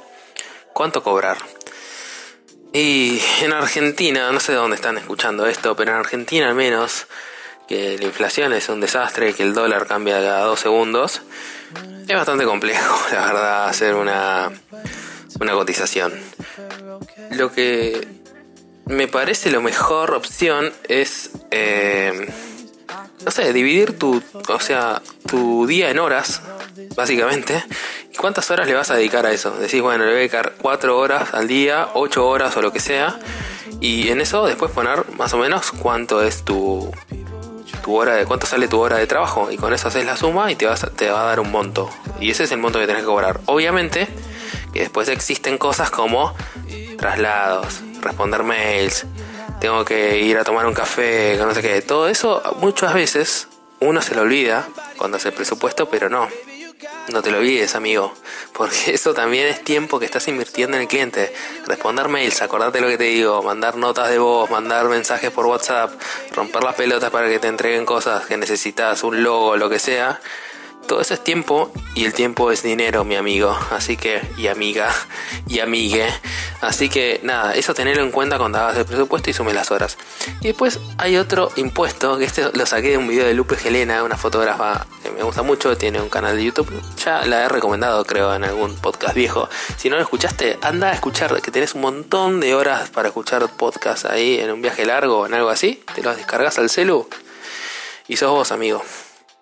¿cuánto 0.73 1.03
cobrar? 1.03 1.37
Y 2.73 3.21
en 3.41 3.53
Argentina, 3.53 4.31
no 4.31 4.39
sé 4.39 4.51
de 4.51 4.57
dónde 4.57 4.75
están 4.75 4.97
escuchando 4.97 5.45
esto, 5.47 5.75
pero 5.75 5.91
en 5.91 5.97
Argentina 5.97 6.49
al 6.49 6.55
menos, 6.55 7.07
que 7.67 7.97
la 7.97 8.05
inflación 8.05 8.51
es 8.53 8.67
un 8.67 8.81
desastre, 8.81 9.33
que 9.33 9.43
el 9.43 9.53
dólar 9.53 9.87
cambia 9.87 10.15
cada 10.15 10.41
dos 10.41 10.59
segundos, 10.59 11.21
es 12.07 12.15
bastante 12.15 12.45
complejo, 12.45 12.99
la 13.13 13.25
verdad, 13.27 13.67
hacer 13.69 13.95
una, 13.95 14.51
una 15.39 15.53
cotización. 15.53 16.13
Lo 17.31 17.51
que 17.53 18.05
me 18.85 19.07
parece 19.07 19.51
la 19.51 19.59
mejor 19.59 20.13
opción 20.13 20.71
es, 20.87 21.31
eh, 21.51 22.27
no 23.23 23.31
sé, 23.31 23.53
dividir 23.53 23.97
tu, 23.97 24.21
o 24.49 24.59
sea, 24.59 25.01
tu 25.27 25.65
día 25.67 25.89
en 25.89 25.99
horas, 25.99 26.41
básicamente. 26.95 27.63
¿Y 28.11 28.17
cuántas 28.17 28.49
horas 28.51 28.67
le 28.67 28.73
vas 28.73 28.91
a 28.91 28.95
dedicar 28.95 29.25
a 29.25 29.31
eso? 29.31 29.51
Decís, 29.57 29.81
bueno, 29.81 30.03
le 30.05 30.11
voy 30.11 30.17
a 30.17 30.19
dedicar 30.19 30.53
cuatro 30.61 30.97
horas 30.97 31.33
al 31.33 31.47
día, 31.47 31.89
ocho 31.93 32.27
horas 32.27 32.55
o 32.57 32.61
lo 32.61 32.71
que 32.71 32.79
sea. 32.79 33.19
Y 33.81 34.09
en 34.09 34.21
eso 34.21 34.45
después 34.45 34.71
poner 34.71 35.05
más 35.11 35.33
o 35.33 35.37
menos 35.37 35.71
cuánto 35.71 36.21
es 36.21 36.43
tu, 36.43 36.91
tu 37.85 37.95
hora 37.95 38.15
de 38.15 38.25
cuánto 38.25 38.47
sale 38.47 38.67
tu 38.67 38.79
hora 38.79 38.97
de 38.97 39.05
trabajo 39.05 39.51
y 39.51 39.57
con 39.57 39.71
eso 39.71 39.89
haces 39.89 40.05
la 40.05 40.17
suma 40.17 40.51
y 40.51 40.55
te, 40.55 40.65
vas, 40.65 40.87
te 40.95 41.09
va 41.11 41.21
a 41.21 41.25
dar 41.25 41.39
un 41.39 41.51
monto 41.51 41.89
y 42.19 42.31
ese 42.31 42.45
es 42.45 42.51
el 42.51 42.57
monto 42.57 42.79
que 42.79 42.87
tenés 42.87 43.03
que 43.03 43.05
cobrar 43.05 43.41
obviamente 43.45 44.07
que 44.73 44.79
después 44.79 45.07
existen 45.07 45.59
cosas 45.59 45.91
como 45.91 46.33
traslados 46.97 47.81
responder 48.01 48.41
mails 48.41 49.05
tengo 49.59 49.85
que 49.85 50.19
ir 50.19 50.37
a 50.37 50.43
tomar 50.43 50.65
un 50.65 50.73
café 50.73 51.37
no 51.37 51.53
sé 51.53 51.61
qué 51.61 51.81
todo 51.81 52.07
eso 52.07 52.41
muchas 52.59 52.93
veces 52.93 53.47
uno 53.79 54.01
se 54.01 54.15
lo 54.15 54.21
olvida 54.21 54.67
cuando 54.97 55.17
hace 55.17 55.31
presupuesto 55.31 55.89
pero 55.89 56.09
no 56.09 56.27
No 57.09 57.21
te 57.21 57.29
lo 57.29 57.37
olvides, 57.37 57.75
amigo, 57.75 58.13
porque 58.53 58.93
eso 58.93 59.13
también 59.13 59.47
es 59.47 59.63
tiempo 59.63 59.99
que 59.99 60.05
estás 60.05 60.27
invirtiendo 60.27 60.75
en 60.75 60.81
el 60.83 60.87
cliente. 60.87 61.33
Responder 61.67 62.09
mails, 62.09 62.41
acordate 62.41 62.81
lo 62.81 62.87
que 62.87 62.97
te 62.97 63.05
digo, 63.05 63.43
mandar 63.43 63.75
notas 63.75 64.09
de 64.09 64.17
voz, 64.17 64.49
mandar 64.49 64.85
mensajes 64.85 65.29
por 65.31 65.45
WhatsApp, 65.45 65.91
romper 66.33 66.63
las 66.63 66.75
pelotas 66.75 67.11
para 67.11 67.29
que 67.29 67.39
te 67.39 67.47
entreguen 67.47 67.85
cosas 67.85 68.25
que 68.25 68.37
necesitas, 68.37 69.03
un 69.03 69.23
logo, 69.23 69.55
lo 69.55 69.69
que 69.69 69.79
sea. 69.79 70.19
Todo 70.87 71.01
eso 71.01 71.15
es 71.15 71.23
tiempo 71.23 71.71
y 71.95 72.05
el 72.05 72.13
tiempo 72.13 72.51
es 72.51 72.61
dinero, 72.61 73.03
mi 73.03 73.15
amigo. 73.15 73.57
Así 73.71 73.97
que, 73.97 74.21
y 74.37 74.47
amiga, 74.47 74.93
y 75.47 75.59
amigue. 75.59 76.05
Así 76.61 76.89
que 76.89 77.19
nada, 77.23 77.53
eso 77.53 77.73
tenerlo 77.73 78.03
en 78.03 78.11
cuenta 78.11 78.37
cuando 78.37 78.59
hagas 78.59 78.77
el 78.77 78.85
presupuesto 78.85 79.29
y 79.29 79.33
sume 79.33 79.53
las 79.53 79.71
horas. 79.71 79.97
Y 80.41 80.47
después 80.47 80.79
hay 80.97 81.17
otro 81.17 81.51
impuesto, 81.55 82.17
que 82.17 82.25
este 82.25 82.51
lo 82.53 82.65
saqué 82.67 82.91
de 82.91 82.97
un 82.97 83.07
video 83.07 83.25
de 83.25 83.33
Lupe 83.33 83.57
Helena, 83.63 84.03
una 84.03 84.15
fotógrafa 84.15 84.85
que 85.01 85.09
me 85.09 85.23
gusta 85.23 85.41
mucho, 85.41 85.75
tiene 85.75 85.99
un 85.99 86.09
canal 86.09 86.35
de 86.35 86.43
YouTube. 86.43 86.69
Ya 87.03 87.25
la 87.25 87.45
he 87.45 87.49
recomendado, 87.49 88.05
creo, 88.05 88.35
en 88.35 88.43
algún 88.43 88.75
podcast 88.75 89.15
viejo. 89.15 89.49
Si 89.77 89.89
no 89.89 89.95
lo 89.95 90.03
escuchaste, 90.03 90.59
anda 90.61 90.89
a 90.89 90.93
escuchar, 90.93 91.41
que 91.41 91.51
tenés 91.51 91.73
un 91.73 91.81
montón 91.81 92.39
de 92.39 92.53
horas 92.53 92.91
para 92.91 93.07
escuchar 93.07 93.47
podcast 93.57 94.05
ahí 94.05 94.39
en 94.39 94.51
un 94.51 94.61
viaje 94.61 94.85
largo 94.85 95.21
o 95.21 95.25
en 95.25 95.33
algo 95.33 95.49
así. 95.49 95.83
Te 95.95 96.03
los 96.03 96.15
descargas 96.15 96.59
al 96.59 96.69
celu. 96.69 97.07
Y 98.07 98.17
sos 98.17 98.29
vos, 98.29 98.51
amigo 98.51 98.83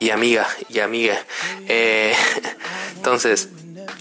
y 0.04 0.10
amiga 0.10 0.46
y 0.70 0.80
amiga. 0.80 1.18
Eh, 1.68 2.14
entonces, 2.98 3.48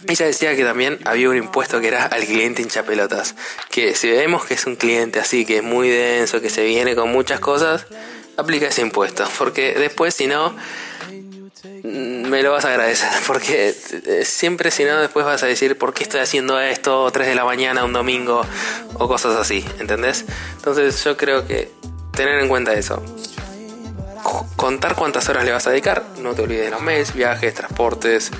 ella 0.08 0.26
decía 0.26 0.56
que 0.56 0.64
también 0.64 0.98
había 1.04 1.30
un 1.30 1.36
impuesto 1.36 1.80
que 1.80 1.88
era 1.88 2.06
al 2.06 2.24
cliente 2.24 2.60
hincha 2.60 2.82
pelotas. 2.82 3.36
Que 3.70 3.94
si 3.94 4.10
vemos 4.10 4.44
que 4.44 4.54
es 4.54 4.66
un 4.66 4.74
cliente 4.74 5.20
así, 5.20 5.46
que 5.46 5.58
es 5.58 5.62
muy 5.62 5.88
denso, 5.88 6.40
que 6.40 6.50
se 6.50 6.64
viene 6.64 6.96
con 6.96 7.12
muchas 7.12 7.38
cosas, 7.38 7.86
aplica 8.36 8.66
ese 8.66 8.82
impuesto. 8.82 9.28
Porque 9.38 9.74
después, 9.74 10.12
si 10.12 10.26
no, 10.26 10.56
mm, 11.84 12.26
me 12.28 12.42
lo 12.42 12.50
vas 12.50 12.64
a 12.64 12.70
agradecer. 12.70 13.10
Porque 13.28 13.72
eh, 13.92 14.24
siempre, 14.24 14.72
si 14.72 14.82
no, 14.82 15.00
después 15.00 15.24
vas 15.24 15.44
a 15.44 15.46
decir, 15.46 15.78
¿por 15.78 15.94
qué 15.94 16.02
estoy 16.02 16.20
haciendo 16.20 16.60
esto 16.60 17.08
3 17.12 17.28
de 17.28 17.36
la 17.36 17.44
mañana 17.44 17.84
un 17.84 17.92
domingo? 17.92 18.44
O 18.94 19.06
cosas 19.06 19.36
así, 19.36 19.64
¿entendés? 19.78 20.24
Entonces, 20.56 21.04
yo 21.04 21.16
creo 21.16 21.46
que 21.46 21.70
tener 22.12 22.40
en 22.40 22.48
cuenta 22.48 22.74
eso 22.74 23.00
contar 24.56 24.94
cuántas 24.94 25.28
horas 25.28 25.44
le 25.44 25.52
vas 25.52 25.66
a 25.66 25.70
dedicar, 25.70 26.04
no 26.18 26.34
te 26.34 26.42
olvides 26.42 26.64
de 26.64 26.70
los 26.70 26.80
mails, 26.80 27.14
viajes, 27.14 27.54
transportes, 27.54 28.30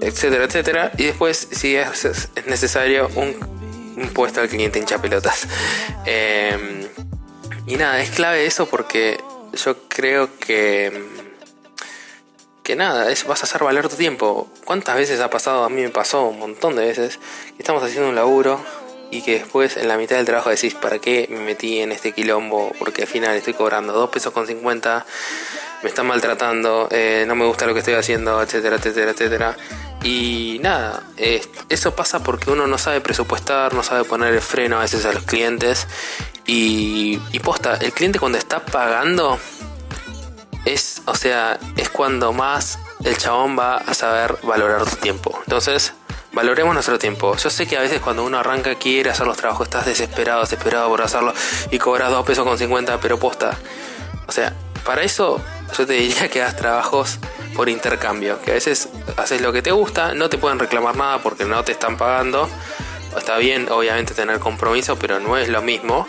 etcétera, 0.00 0.44
etcétera. 0.44 0.92
Y 0.96 1.04
después, 1.04 1.48
si 1.50 1.76
es, 1.76 2.28
necesario, 2.46 3.08
un, 3.14 3.34
puesto 4.14 4.40
al 4.40 4.48
cliente 4.48 4.78
hincha 4.78 5.00
pelotas. 5.00 5.46
Em, 6.06 6.86
y 7.66 7.76
nada, 7.76 8.00
es 8.00 8.10
clave 8.10 8.46
eso 8.46 8.66
porque 8.66 9.20
yo 9.52 9.76
creo 9.88 10.30
que 10.38 11.18
que 12.68 12.76
nada, 12.76 13.10
es, 13.10 13.26
vas 13.26 13.40
a 13.40 13.44
hacer 13.44 13.64
valer 13.64 13.88
tu 13.88 13.96
tiempo. 13.96 14.46
¿Cuántas 14.66 14.94
veces 14.94 15.20
ha 15.20 15.30
pasado? 15.30 15.64
A 15.64 15.70
mí 15.70 15.80
me 15.80 15.88
pasó 15.88 16.24
un 16.24 16.38
montón 16.38 16.76
de 16.76 16.84
veces 16.84 17.18
estamos 17.58 17.82
haciendo 17.82 18.10
un 18.10 18.14
laburo 18.14 18.60
y 19.10 19.22
que 19.22 19.38
después 19.38 19.76
en 19.76 19.88
la 19.88 19.96
mitad 19.96 20.16
del 20.16 20.26
trabajo 20.26 20.50
decís, 20.50 20.74
¿para 20.74 20.98
qué 20.98 21.26
me 21.30 21.40
metí 21.40 21.80
en 21.80 21.92
este 21.92 22.12
quilombo? 22.12 22.72
Porque 22.78 23.02
al 23.02 23.08
final 23.08 23.36
estoy 23.36 23.54
cobrando 23.54 23.92
2 23.92 24.10
pesos 24.10 24.32
con 24.32 24.46
50, 24.46 25.06
me 25.82 25.88
están 25.88 26.06
maltratando, 26.06 26.88
eh, 26.90 27.24
no 27.26 27.34
me 27.34 27.46
gusta 27.46 27.66
lo 27.66 27.72
que 27.72 27.80
estoy 27.80 27.94
haciendo, 27.94 28.42
etcétera, 28.42 28.76
etcétera, 28.76 29.12
etcétera. 29.12 29.56
Y 30.02 30.58
nada, 30.62 31.02
eso 31.68 31.94
pasa 31.96 32.22
porque 32.22 32.50
uno 32.50 32.66
no 32.66 32.78
sabe 32.78 33.00
presupuestar, 33.00 33.74
no 33.74 33.82
sabe 33.82 34.04
poner 34.04 34.34
el 34.34 34.40
freno 34.40 34.78
a 34.78 34.82
veces 34.82 35.04
a 35.04 35.12
los 35.12 35.24
clientes. 35.24 35.86
Y, 36.46 37.20
y 37.32 37.40
posta, 37.40 37.76
el 37.76 37.92
cliente 37.92 38.18
cuando 38.18 38.38
está 38.38 38.64
pagando 38.64 39.38
es, 40.64 41.02
o 41.06 41.14
sea, 41.14 41.58
es 41.76 41.90
cuando 41.90 42.32
más 42.32 42.78
el 43.04 43.16
chabón 43.16 43.58
va 43.58 43.76
a 43.76 43.94
saber 43.94 44.36
valorar 44.42 44.84
tu 44.84 44.96
tiempo. 44.96 45.38
Entonces, 45.44 45.92
valoremos 46.32 46.74
nuestro 46.74 46.98
tiempo. 46.98 47.36
Yo 47.36 47.50
sé 47.50 47.66
que 47.66 47.76
a 47.76 47.80
veces 47.80 48.00
cuando 48.00 48.24
uno 48.24 48.38
arranca 48.38 48.74
quiere 48.74 49.10
hacer 49.10 49.26
los 49.26 49.36
trabajos, 49.36 49.66
estás 49.66 49.86
desesperado, 49.86 50.40
desesperado 50.42 50.88
por 50.88 51.02
hacerlo 51.02 51.32
y 51.70 51.78
cobras 51.78 52.10
2 52.10 52.26
pesos 52.26 52.44
con 52.44 52.58
50, 52.58 53.00
pero 53.00 53.18
posta. 53.18 53.56
O 54.26 54.32
sea, 54.32 54.54
para 54.84 55.02
eso 55.02 55.42
yo 55.76 55.86
te 55.86 55.94
diría 55.94 56.28
que 56.28 56.42
hagas 56.42 56.56
trabajos 56.56 57.18
por 57.54 57.68
intercambio, 57.68 58.40
que 58.42 58.52
a 58.52 58.54
veces 58.54 58.88
haces 59.16 59.40
lo 59.40 59.52
que 59.52 59.62
te 59.62 59.72
gusta, 59.72 60.14
no 60.14 60.28
te 60.28 60.38
pueden 60.38 60.58
reclamar 60.58 60.96
nada 60.96 61.18
porque 61.18 61.44
no 61.44 61.62
te 61.64 61.72
están 61.72 61.96
pagando. 61.96 62.48
Está 63.16 63.38
bien, 63.38 63.68
obviamente, 63.70 64.14
tener 64.14 64.38
compromiso, 64.38 64.98
pero 64.98 65.18
no 65.18 65.36
es 65.36 65.48
lo 65.48 65.62
mismo 65.62 66.06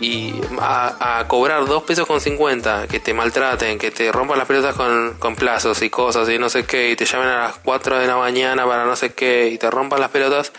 y 0.00 0.34
a, 0.60 1.24
cobrar 1.26 1.66
2 1.66 1.82
pesos 1.82 2.06
con 2.06 2.20
50, 2.20 2.86
que 2.86 3.00
te 3.00 3.12
maltraten, 3.12 3.78
que 3.78 3.90
te 3.90 4.12
rompan 4.12 4.38
las 4.38 4.46
pelotas 4.46 4.76
con, 4.76 5.36
plazos 5.36 5.82
y 5.82 5.90
cosas 5.90 6.28
y 6.28 6.38
no 6.38 6.48
sé 6.48 6.64
qué, 6.64 6.90
y 6.90 6.96
te 6.96 7.04
llamen 7.04 7.28
a 7.28 7.42
las 7.44 7.58
4 7.58 7.98
de 7.98 8.06
la 8.06 8.16
mañana 8.16 8.66
para 8.66 8.84
no 8.84 8.96
sé 8.96 9.12
qué, 9.12 9.48
y 9.48 9.58
te 9.58 9.70
rompan 9.70 10.00
las 10.00 10.10
pelotas, 10.10 10.52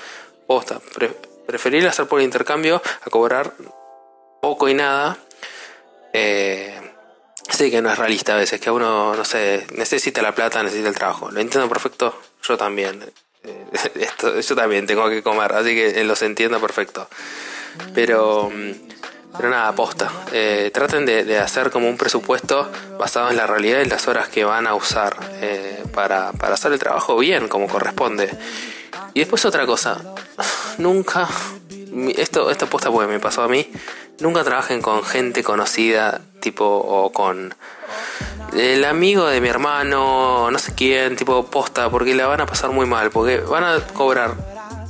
posta, 0.48 0.80
preferir 1.48 1.88
hacer 1.88 2.08
por 2.08 2.22
intercambio 2.22 2.82
a 3.06 3.10
cobrar 3.10 3.54
poco 4.42 4.68
y 4.70 4.74
nada. 4.74 5.18
Eh, 6.14 6.80
sí 7.50 7.72
que 7.72 7.82
no 7.82 7.92
es 7.92 7.98
realista 7.98 8.34
a 8.34 8.38
veces, 8.38 8.60
que 8.60 8.72
uno, 8.72 9.16
no 9.16 9.26
sé, 9.26 9.66
necesita 9.76 10.22
la 10.22 10.34
plata, 10.34 10.64
necesita 10.64 10.90
el 10.90 10.96
trabajo. 10.96 11.32
Lo 11.32 11.40
entiendo 11.40 11.70
perfecto, 11.70 12.20
yo 12.44 12.58
también. 12.58 13.12
Eh, 13.44 13.66
esto, 13.96 14.40
yo 14.40 14.56
también 14.56 14.86
tengo 14.86 15.10
que 15.10 15.24
comer, 15.24 15.54
así 15.54 15.76
que 15.76 16.04
los 16.04 16.22
entiendo 16.22 16.60
perfecto. 16.60 17.08
Pero 17.94 18.50
mm, 18.50 18.72
pero 19.36 19.50
nada, 19.50 19.70
aposta. 19.70 20.12
Eh, 20.32 20.72
traten 20.74 21.06
de, 21.06 21.38
hacer 21.40 21.70
como 21.70 21.88
un 21.88 21.98
presupuesto 21.98 22.70
basado 22.98 23.30
en 23.30 23.38
la 23.38 23.48
realidad 23.48 23.82
y 23.82 23.86
las 23.86 24.08
horas 24.08 24.28
que 24.28 24.44
van 24.44 24.68
a 24.68 24.76
usar 24.76 25.16
eh, 25.42 25.84
para, 25.94 26.30
hacer 26.30 26.74
el 26.74 26.80
trabajo 26.80 27.18
bien, 27.18 27.48
como 27.48 27.68
corresponde. 27.68 28.30
Y 29.14 29.20
después 29.20 29.46
otra 29.46 29.66
cosa. 29.66 30.02
Nunca, 30.78 31.28
esto, 32.18 32.50
esto 32.50 32.66
aposta 32.66 32.92
porque 32.92 33.08
me 33.12 33.20
pasó 33.20 33.44
a 33.44 33.48
mí, 33.48 33.70
nunca 34.20 34.44
trabajen 34.44 34.82
con 34.82 35.04
gente 35.04 35.44
conocida, 35.44 36.22
tipo, 36.40 36.66
o 36.66 37.12
con 37.12 37.54
el 38.54 38.86
amigo 38.86 39.28
de 39.28 39.42
mi 39.42 39.50
hermano, 39.50 40.50
no 40.50 40.60
sé 40.60 40.74
quién, 40.74 41.16
tipo 41.16 41.46
posta, 41.46 41.90
porque 41.90 42.16
la 42.16 42.28
van 42.28 42.42
a 42.42 42.46
pasar 42.46 42.72
muy 42.72 42.86
mal, 42.86 43.10
porque 43.12 43.40
van 43.40 43.64
a 43.64 43.80
cobrar 43.94 44.36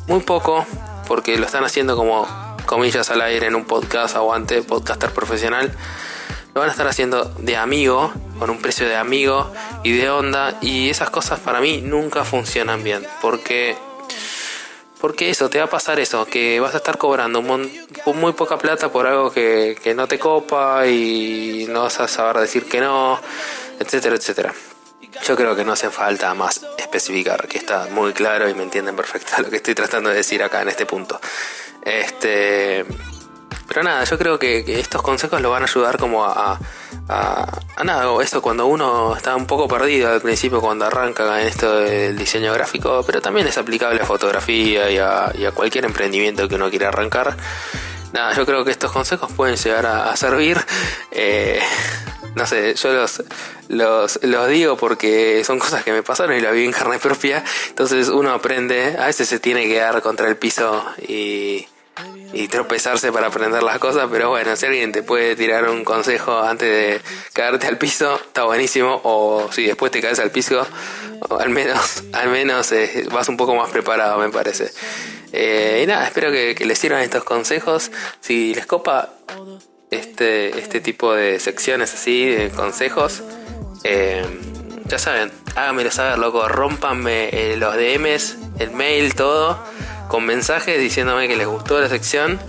muy 0.08 0.21
poco, 0.21 0.65
porque 1.08 1.38
lo 1.38 1.45
están 1.45 1.63
haciendo 1.63 1.95
como 1.95 2.28
comillas 2.69 3.10
al 3.10 3.21
aire 3.21 3.47
en 3.47 3.55
un 3.55 3.65
podcast, 3.65 4.15
aguante, 4.15 4.62
podcaster 4.62 5.10
profesional, 5.10 5.71
lo 6.53 6.62
van 6.62 6.69
a 6.69 6.71
estar 6.71 6.88
haciendo 6.88 7.25
de 7.39 7.58
amigo, 7.58 8.13
con 8.38 8.51
un 8.51 8.62
precio 8.62 8.88
de 8.88 8.95
amigo 8.95 9.51
y 9.84 9.93
de 9.93 10.12
onda, 10.12 10.55
y 10.62 10.88
esas 10.88 11.10
cosas 11.10 11.39
para 11.39 11.62
mí 11.62 11.82
nunca 11.82 12.23
funcionan 12.23 12.84
bien, 12.84 13.08
porque 13.23 13.75
porque 15.01 15.32
eso, 15.32 15.49
te 15.49 15.58
va 15.58 15.65
a 15.65 15.69
pasar 15.69 15.99
eso, 15.99 16.27
que 16.27 16.60
vas 16.60 16.75
a 16.75 16.77
estar 16.77 16.99
cobrando 16.99 17.41
muy 17.41 18.34
poca 18.34 18.60
plata 18.60 18.91
por 18.91 19.08
algo 19.08 19.32
que, 19.32 19.75
que, 19.82 19.95
no 19.95 20.08
te 20.08 20.19
copa 20.19 20.86
y 20.86 21.65
no 21.69 21.82
vas 21.84 21.99
a 22.01 22.08
saber 22.08 22.38
decir 22.38 22.65
que 22.65 22.82
no, 22.82 23.19
etcétera, 23.79 24.15
etcétera. 24.15 24.53
Yo 25.25 25.36
creo 25.36 25.55
que 25.55 25.65
no 25.65 25.71
hace 25.71 25.89
falta 25.89 26.32
más 26.36 26.62
especificar, 26.77 27.47
que 27.47 27.58
está 27.58 27.88
muy 27.89 28.13
claro 28.13 28.47
y 28.47 28.53
me 28.53 28.62
entienden 28.62 28.95
perfecto 28.95 29.32
lo 29.41 29.49
que 29.49 29.55
estoy 29.55 29.73
tratando 29.73 30.12
de 30.12 30.17
decir 30.17 30.43
acá 30.43 30.62
en 30.62 30.67
este 30.67 30.86
punto. 30.86 31.19
Este, 31.82 32.86
pero 33.70 33.84
nada, 33.84 34.04
yo 34.04 34.18
creo 34.18 34.39
que, 34.39 34.80
estos 34.80 35.04
consejos 35.04 35.42
lo 35.42 35.52
van 35.52 35.62
a 35.62 35.65
ayudar 35.65 36.00
como 36.00 36.26
a, 36.26 36.60
a, 37.08 37.84
nada, 37.84 38.12
esto 38.24 38.42
cuando 38.42 38.65
uno 38.65 39.15
está 39.15 39.36
un 39.36 39.46
poco 39.46 39.68
perdido 39.68 40.12
al 40.12 40.22
principio 40.22 40.60
cuando 40.60 40.86
arranca 40.86 41.39
en 41.39 41.48
esto 41.48 41.82
del 41.82 42.18
diseño 42.18 42.52
gráfico, 42.52 43.04
pero 43.06 43.22
también 43.22 43.46
es 43.46 43.60
aplicable 43.60 44.02
a 44.02 44.06
fotografía 44.06 44.89
y 44.89 44.98
a, 44.98 45.52
cualquier 45.54 45.86
emprendimiento 45.86 46.50
que 46.50 46.56
uno 46.56 46.72
quiera 46.72 46.88
arrancar. 46.88 47.38
Nada, 48.12 48.34
yo 48.34 48.44
creo 48.44 48.65
que 48.65 48.72
estos 48.72 48.92
consejos 48.92 49.32
pueden 49.34 49.56
llegar 49.56 49.86
a, 49.86 50.15
servir. 50.15 50.58
Eh, 51.12 51.60
no 52.36 52.46
sé, 52.46 52.76
yo 52.76 52.94
los, 52.94 53.24
los, 54.22 54.48
digo 54.50 54.78
porque 54.78 55.44
son 55.44 55.60
cosas 55.60 55.84
que 55.84 55.92
me 55.92 56.04
pasaron 56.04 56.36
y 56.36 56.42
la 56.42 56.52
vi 56.52 56.65
en 56.65 56.72
carne 56.72 57.00
propia. 57.00 57.44
Entonces 57.70 58.10
uno 58.10 58.32
aprende, 58.32 58.96
a 59.00 59.08
veces 59.08 59.28
se 59.28 59.39
tiene 59.39 59.68
que 59.68 59.80
dar 59.80 60.02
contra 60.02 60.28
el 60.28 60.38
piso 60.38 60.86
y, 61.08 61.68
y 62.34 62.48
tropezarse 62.48 63.12
para 63.12 63.28
aprender 63.28 63.63
las 63.63 63.80
cosas, 63.80 64.08
pero 64.12 64.30
bueno, 64.30 64.56
si 64.56 64.65
alguien 64.65 64.92
te 64.92 65.04
puede 65.04 65.36
tirar 65.36 65.68
un 65.70 65.84
consejo 65.84 66.39
antes 66.39 66.70
de 66.70 67.02
caerte 67.34 67.68
al 67.68 67.78
piso, 67.78 68.15
está 68.15 68.44
buenísimo. 68.44 69.02
O 69.04 69.52
si 69.52 69.65
después 69.65 69.92
te 69.92 70.02
caes 70.02 70.20
al 70.20 70.32
piso, 70.32 70.65
al 71.30 71.50
menos, 71.50 72.04
al 72.13 72.30
menos 72.30 72.72
eh, 72.72 73.08
vas 73.12 73.28
un 73.30 73.38
poco 73.38 73.56
más 73.56 73.70
preparado, 73.70 74.20
me 74.20 74.30
parece. 74.30 74.72
Eh, 75.32 75.82
y 75.84 75.88
nada, 75.88 76.08
espero 76.08 76.32
que, 76.32 76.56
que 76.56 76.65
les 76.65 76.78
sirvan 76.78 77.02
estos 77.02 77.24
consejos. 77.24 77.92
Si 78.22 78.54
les 78.54 78.65
copa, 78.65 79.13
este, 79.91 80.60
este 80.60 80.82
tipo 80.82 81.13
de 81.13 81.39
secciones 81.39 81.93
así, 81.93 82.25
de 82.25 82.49
consejos, 82.49 83.23
eh, 83.84 84.23
ya 84.86 84.99
saben, 84.99 85.32
háganmelo 85.56 85.91
saber, 85.91 86.17
loco, 86.17 86.47
rompanme 86.47 87.30
eh, 87.32 87.58
los 87.58 87.75
DMs, 87.75 88.38
el 88.60 88.71
mail, 88.71 89.13
todo, 89.15 89.63
con 90.08 90.25
mensajes 90.25 90.80
diciéndome 90.80 91.28
que 91.28 91.36
les 91.36 91.47
gustó 91.47 91.80
la 91.80 91.88
sección 91.88 92.39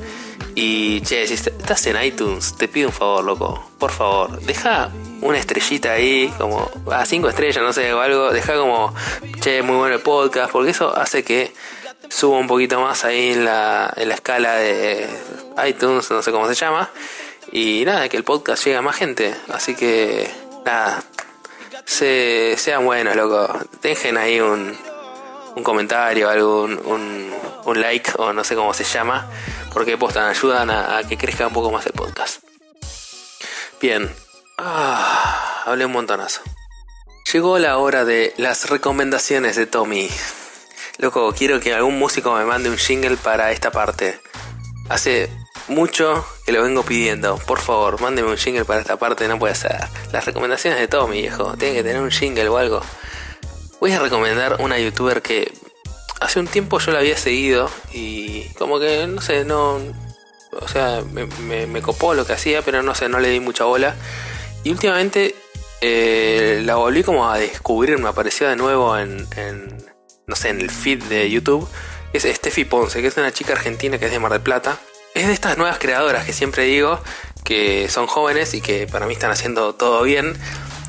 Y 0.55 1.01
che, 1.03 1.27
si 1.27 1.35
estás 1.35 1.87
en 1.87 2.03
iTunes, 2.03 2.57
te 2.57 2.69
pido 2.69 2.89
un 2.89 2.95
favor, 2.95 3.25
loco. 3.25 3.71
Por 3.79 3.93
favor, 3.93 4.41
deja 4.41 4.91
una 5.23 5.39
estrellita 5.39 5.93
ahí, 5.93 6.33
como 6.39 6.69
a 6.91 7.05
cinco 7.07 7.29
estrellas, 7.29 7.63
no 7.63 7.73
sé, 7.73 7.93
o 7.93 8.01
algo. 8.01 8.31
Deja 8.33 8.57
como, 8.57 8.95
che, 9.41 9.63
muy 9.63 9.77
bueno 9.77 9.95
el 9.95 10.03
podcast, 10.03 10.51
porque 10.51 10.71
eso 10.71 10.97
hace 10.97 11.23
que 11.23 11.53
suba 12.09 12.39
un 12.39 12.47
poquito 12.47 12.81
más 12.81 13.05
ahí 13.05 13.33
en 13.33 13.45
la, 13.45 13.93
en 13.97 14.09
la 14.09 14.15
escala 14.15 14.55
de 14.55 15.09
iTunes, 15.67 16.11
no 16.11 16.21
sé 16.21 16.33
cómo 16.33 16.49
se 16.49 16.55
llama. 16.55 16.91
Y 17.53 17.85
nada, 17.85 18.09
que 18.09 18.17
el 18.17 18.25
podcast 18.25 18.65
llegue 18.65 18.77
a 18.77 18.83
más 18.83 18.97
gente. 18.97 19.35
Así 19.49 19.75
que, 19.75 20.31
nada, 20.65 21.03
se, 21.85 22.57
sean 22.57 22.85
buenos, 22.85 23.17
loco. 23.17 23.49
Dejen 23.83 24.17
ahí 24.17 24.41
un, 24.41 24.77
un 25.57 25.63
comentario, 25.63 26.29
algún 26.29 26.81
un, 26.85 27.33
un 27.65 27.81
like 27.81 28.13
o 28.19 28.33
no 28.33 28.45
sé 28.45 28.55
cómo 28.55 28.75
se 28.75 28.85
llama, 28.85 29.29
porque 29.73 29.99
postan, 29.99 30.29
ayudan 30.29 30.71
a, 30.71 31.03
que 31.09 31.17
crezca 31.17 31.47
un 31.47 31.53
poco 31.53 31.71
más 31.71 31.87
el 31.87 31.93
podcast. 31.93 32.43
Bien, 33.81 34.15
ah, 34.59 35.63
hablé 35.67 35.87
un 35.87 35.93
montonazo. 35.93 36.43
Llegó 37.33 37.59
la 37.59 37.79
hora 37.79 38.05
de 38.05 38.35
las 38.37 38.69
recomendaciones 38.69 39.57
de 39.57 39.67
Tommy. 39.67 40.11
Loco, 40.99 41.33
quiero 41.33 41.61
que 41.61 41.73
algún 41.73 41.99
músico 41.99 42.33
me 42.35 42.45
mande 42.45 42.69
un 42.69 42.77
jingle 42.77 43.17
para 43.17 43.53
esta 43.53 43.71
parte. 43.71 44.21
Hace 44.89 45.31
mucho 45.71 46.27
que 46.45 46.53
lo 46.53 46.63
vengo 46.63 46.83
pidiendo. 46.83 47.39
Por 47.39 47.61
favor, 47.61 48.01
mándeme 48.01 48.29
un 48.31 48.37
jingle 48.37 48.65
para 48.65 48.81
esta 48.81 48.97
parte, 48.97 49.27
no 49.29 49.39
puede 49.39 49.55
ser. 49.55 49.79
Las 50.13 50.27
recomendaciones 50.27 50.79
de 50.79 50.89
Tommy, 50.89 51.23
viejo. 51.23 51.57
Tiene 51.57 51.77
que 51.77 51.83
tener 51.83 52.03
un 52.03 52.11
jingle 52.11 52.49
o 52.49 52.59
algo. 52.59 52.83
Voy 53.81 53.93
a 53.93 54.01
recomendar 54.01 54.57
una 54.61 54.79
youtuber 54.79 55.23
que 55.23 55.53
hace 56.21 56.39
un 56.39 56.47
tiempo 56.47 56.79
yo 56.79 56.93
la 56.93 56.99
había 56.99 57.17
seguido 57.17 57.71
y 57.93 58.45
como 58.59 58.79
que, 58.79 59.07
no 59.07 59.21
sé, 59.21 59.45
no... 59.45 59.79
O 60.53 60.67
sea, 60.67 61.03
me, 61.13 61.81
copó 61.81 62.13
lo 62.13 62.27
que 62.27 62.33
hacía, 62.33 62.63
pero 62.63 62.83
no 62.83 62.95
sé, 62.97 63.09
no 63.09 63.21
le 63.21 63.31
di 63.31 63.39
mucha 63.39 63.65
bola. 63.65 63.95
Y 64.65 64.73
últimamente 64.73 65.37
eh, 65.81 66.61
la 66.65 66.75
volví 66.75 67.05
como 67.05 67.31
a 67.31 67.39
descubrir, 67.39 67.99
me 67.99 68.09
apareció 68.09 68.49
de 68.49 68.57
nuevo 68.57 68.99
en, 68.99 69.29
no 70.27 70.35
sé, 70.35 70.49
en 70.49 70.61
el 70.61 70.71
feed 70.71 71.05
de 71.05 71.31
YouTube. 71.31 71.69
Es 72.13 72.25
Steffi 72.25 72.65
Ponce, 72.65 73.01
que 73.01 73.07
es 73.07 73.17
una 73.17 73.31
chica 73.31 73.53
argentina 73.53 73.97
que 73.99 74.07
es 74.07 74.11
de 74.11 74.19
Mar 74.19 74.33
del 74.33 74.41
Plata. 74.41 74.81
Es 75.15 75.27
de 75.27 75.33
estas 75.33 75.59
nuevas 75.59 75.79
creadoras 75.79 76.25
que 76.25 76.33
siempre 76.33 76.65
digo, 76.65 77.01
que 77.45 77.89
son 77.89 78.07
jóvenes 78.07 78.55
y 78.55 78.61
que 78.61 78.87
para 78.87 79.07
mí 79.07 79.15
están 79.15 79.31
haciendo 79.31 79.75
todo 79.75 80.03
bien. 80.03 80.37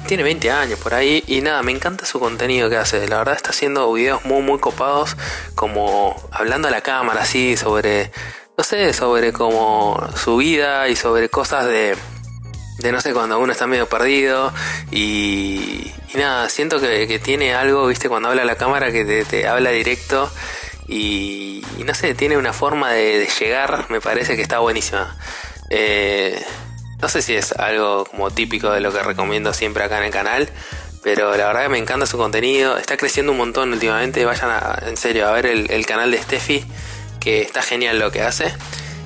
Tiene 0.08 0.24
20 0.24 0.52
años 0.52 0.80
por 0.80 0.94
ahí 0.94 1.24
y 1.28 1.42
nada, 1.42 1.64
me 1.64 1.72
encanta 1.72 2.06
su 2.06 2.20
contenido 2.20 2.70
que 2.70 2.78
hace. 2.78 3.08
La 3.08 3.18
verdad 3.18 3.36
está 3.36 3.50
haciendo 3.50 3.92
videos 3.92 4.24
muy 4.26 4.42
muy 4.42 4.60
copados, 4.60 5.16
como 5.56 6.16
hablando 6.32 6.68
a 6.68 6.72
la 6.72 6.82
cámara 6.82 7.22
así 7.22 7.58
sobre, 7.58 8.12
no 8.58 8.64
sé, 8.64 8.94
sobre 8.94 9.34
como 9.34 10.00
su 10.16 10.38
vida 10.38 10.88
y 10.88 10.96
sobre 10.96 11.30
cosas 11.30 11.66
de, 11.66 11.96
de 12.80 12.92
no 12.92 13.02
sé, 13.02 13.14
cuando 13.14 13.40
uno 13.40 13.52
está 13.52 13.68
medio 13.68 13.88
perdido. 13.88 14.54
Y, 14.92 15.92
nada, 16.16 16.50
siento 16.50 16.80
que, 16.80 17.20
tiene 17.24 17.54
algo, 17.56 17.88
viste, 17.88 18.10
cuando 18.10 18.30
habla 18.30 18.44
a 18.44 18.46
la 18.46 18.56
cámara 18.56 18.92
que 18.92 19.26
te, 19.28 19.48
habla 19.48 19.72
directo 19.72 20.30
y, 20.92 21.64
no 21.86 21.94
sé, 21.96 22.14
tiene 22.16 22.38
una 22.38 22.52
forma 22.52 22.92
de, 22.92 23.26
llegar, 23.40 23.86
me 23.90 24.02
parece 24.02 24.36
que 24.36 24.42
está 24.42 24.60
buenísima. 24.60 25.16
Eh, 25.70 26.44
no 27.02 27.08
sé 27.08 27.22
si 27.22 27.34
es 27.34 27.54
algo 27.54 28.04
como 28.06 28.30
típico 28.30 28.72
de 28.72 28.82
lo 28.82 28.92
que 28.92 29.02
recomiendo 29.02 29.54
siempre 29.54 29.86
acá 29.86 30.00
en 30.00 30.04
el 30.04 30.12
canal, 30.12 30.50
pero 31.02 31.36
la 31.38 31.48
verdad 31.48 31.64
que 31.64 31.70
me 31.70 31.78
encanta 31.78 32.06
su 32.06 32.18
contenido. 32.18 32.78
Está 32.78 32.98
creciendo 32.98 33.32
un 33.32 33.38
montón 33.38 33.72
últimamente. 33.72 34.26
Vayan 34.26 34.52
en 34.86 34.98
serio 34.98 35.30
a 35.30 35.32
ver 35.32 35.46
el, 35.46 35.86
canal 35.86 36.12
de 36.12 36.22
Steffi, 36.22 36.66
que 37.22 37.42
está 37.42 37.62
genial 37.62 37.98
lo 37.98 38.12
que 38.12 38.22
hace. 38.22 38.54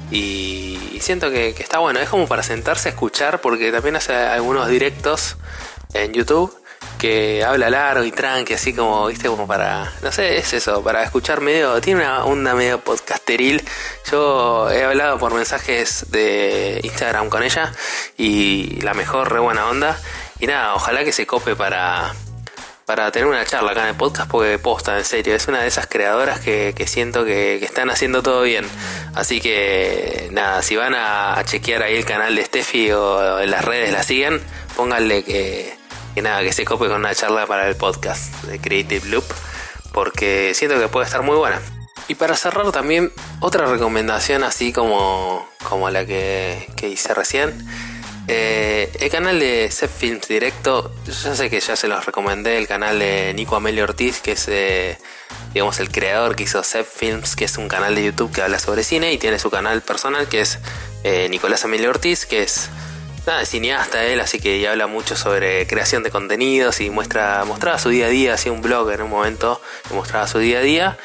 Y, 0.10 0.98
siento 1.02 1.30
que, 1.30 1.50
está 1.50 1.78
bueno. 1.78 2.00
Es 2.00 2.10
como 2.10 2.28
para 2.28 2.42
sentarse 2.42 2.90
a 2.90 2.94
escuchar, 2.94 3.42
porque 3.42 3.72
también 3.72 3.96
hace 3.96 4.16
algunos 4.16 4.68
directos 4.70 5.38
en 5.94 6.14
YouTube 6.14 6.52
que 6.96 7.44
habla 7.44 7.70
largo 7.70 8.04
y 8.04 8.12
tranqui, 8.12 8.54
así 8.54 8.74
como, 8.74 9.08
viste, 9.08 9.28
como 9.28 9.48
para, 9.48 9.94
no 10.02 10.12
sé, 10.12 10.38
es 10.38 10.54
eso, 10.54 10.84
para 10.84 11.04
escuchar 11.04 11.42
medio, 11.42 11.80
tiene 11.82 12.02
una 12.02 12.26
onda 12.26 12.56
medio 12.56 12.80
podcasteril. 12.80 13.64
Yo 14.12 14.70
he 14.72 14.84
hablado 14.84 15.18
por 15.18 15.34
mensajes 15.34 16.06
de 16.10 16.80
Instagram 16.84 17.30
con 17.30 17.44
ella 17.44 17.72
y 18.18 18.82
la 18.82 18.94
mejor, 18.94 19.32
re 19.32 19.40
buena 19.40 19.68
onda. 19.68 19.98
Y 20.40 20.48
nada, 20.48 20.76
ojalá 20.76 21.04
que 21.04 21.12
se 21.12 21.26
cope 21.26 21.56
para, 21.56 22.14
para 22.86 23.12
tener 23.12 23.28
una 23.28 23.46
charla 23.46 23.72
acá 23.72 23.84
en 23.84 23.90
el 23.90 23.96
podcast 23.96 24.30
porque 24.30 24.60
posta, 24.60 24.98
en 24.98 25.06
serio, 25.06 25.36
es 25.36 25.48
una 25.48 25.62
de 25.62 25.68
esas 25.68 25.88
creadoras 25.88 26.40
que, 26.40 26.74
siento 26.88 27.26
que, 27.26 27.56
están 27.64 27.90
haciendo 27.90 28.22
todo 28.22 28.42
bien. 28.42 28.66
Así 29.14 29.42
que 29.42 30.30
nada, 30.32 30.62
si 30.62 30.76
van 30.76 30.94
a, 30.94 31.38
a 31.38 31.44
chequear 31.46 31.84
ahí 31.84 31.96
el 31.96 32.06
canal 32.06 32.36
de 32.36 32.46
Steffi 32.46 32.92
o 32.92 33.40
en 33.40 33.52
las 33.52 33.64
redes 33.64 33.92
la 33.92 34.04
siguen, 34.04 34.42
pónganle 34.76 35.24
que 35.24 35.85
que 36.16 36.22
nada, 36.22 36.42
que 36.44 36.54
se 36.54 36.64
cope 36.64 36.88
con 36.88 36.96
una 37.02 37.14
charla 37.14 37.46
para 37.46 37.68
el 37.68 37.76
podcast 37.76 38.34
de 38.46 38.58
Creative 38.58 39.10
Loop, 39.10 39.26
porque 39.92 40.54
siento 40.56 40.80
que 40.80 40.88
puede 40.88 41.06
estar 41.06 41.22
muy 41.24 41.36
buena. 41.36 41.62
Y 42.08 42.16
para 42.16 42.38
cerrar 42.38 42.72
también, 42.72 43.12
otra 43.42 43.66
recomendación 43.66 44.44
así 44.44 44.72
como, 44.72 45.46
como 45.68 45.90
la 45.90 46.06
que, 46.06 46.68
hice 46.82 47.14
recién. 47.14 47.54
Eh, 48.28 48.90
el 49.00 49.10
canal 49.10 49.40
de 49.40 49.70
Set 49.72 49.92
Films 49.92 50.30
Directo, 50.30 50.92
yo 51.06 51.36
sé 51.36 51.50
que 51.50 51.60
ya 51.60 51.76
se 51.76 51.90
los 51.90 52.06
recomendé, 52.06 52.58
el 52.58 52.68
canal 52.68 52.98
de 52.98 53.34
Nico 53.36 53.58
Amelio 53.58 53.84
Ortiz, 53.84 54.22
que 54.22 54.32
es 54.32 54.48
eh, 54.48 54.98
digamos 55.54 55.80
el 55.80 55.92
creador 55.92 56.36
que 56.36 56.44
hizo 56.44 56.64
Set 56.64 56.88
Films, 56.88 57.36
que 57.36 57.46
es 57.46 57.58
un 57.58 57.68
canal 57.68 57.94
de 57.94 58.06
YouTube 58.06 58.32
que 58.32 58.42
habla 58.42 58.58
sobre 58.58 58.84
cine, 58.84 59.12
y 59.12 59.18
tiene 59.18 59.38
su 59.38 59.50
canal 59.52 59.82
personal 59.82 60.28
que 60.28 60.42
es 60.42 60.60
eh, 61.04 61.28
Nicolás 61.30 61.66
Amelio 61.66 61.90
Ortiz, 61.90 62.26
que 62.26 62.42
es 62.42 62.70
nada, 63.26 63.42
es 63.42 63.50
cineasta 63.50 64.04
él, 64.06 64.20
así 64.20 64.40
que 64.40 64.68
habla 64.68 64.88
mucho 64.88 65.16
sobre 65.16 65.68
creación 65.68 66.04
de 66.04 66.12
contenidos 66.12 66.82
y 66.82 66.90
muestra, 66.90 67.44
mostraba 67.46 67.78
su 67.78 67.90
día 67.90 68.08
a 68.08 68.10
día, 68.10 68.34
hacía 68.34 68.52
un 68.52 68.62
blog 68.62 68.92
en 68.92 69.02
un 69.02 69.10
momento 69.10 69.62
que 69.88 69.94
mostraba 69.94 70.28
su 70.28 70.40
día 70.40 70.60
a 70.60 70.62
día. 70.62 70.98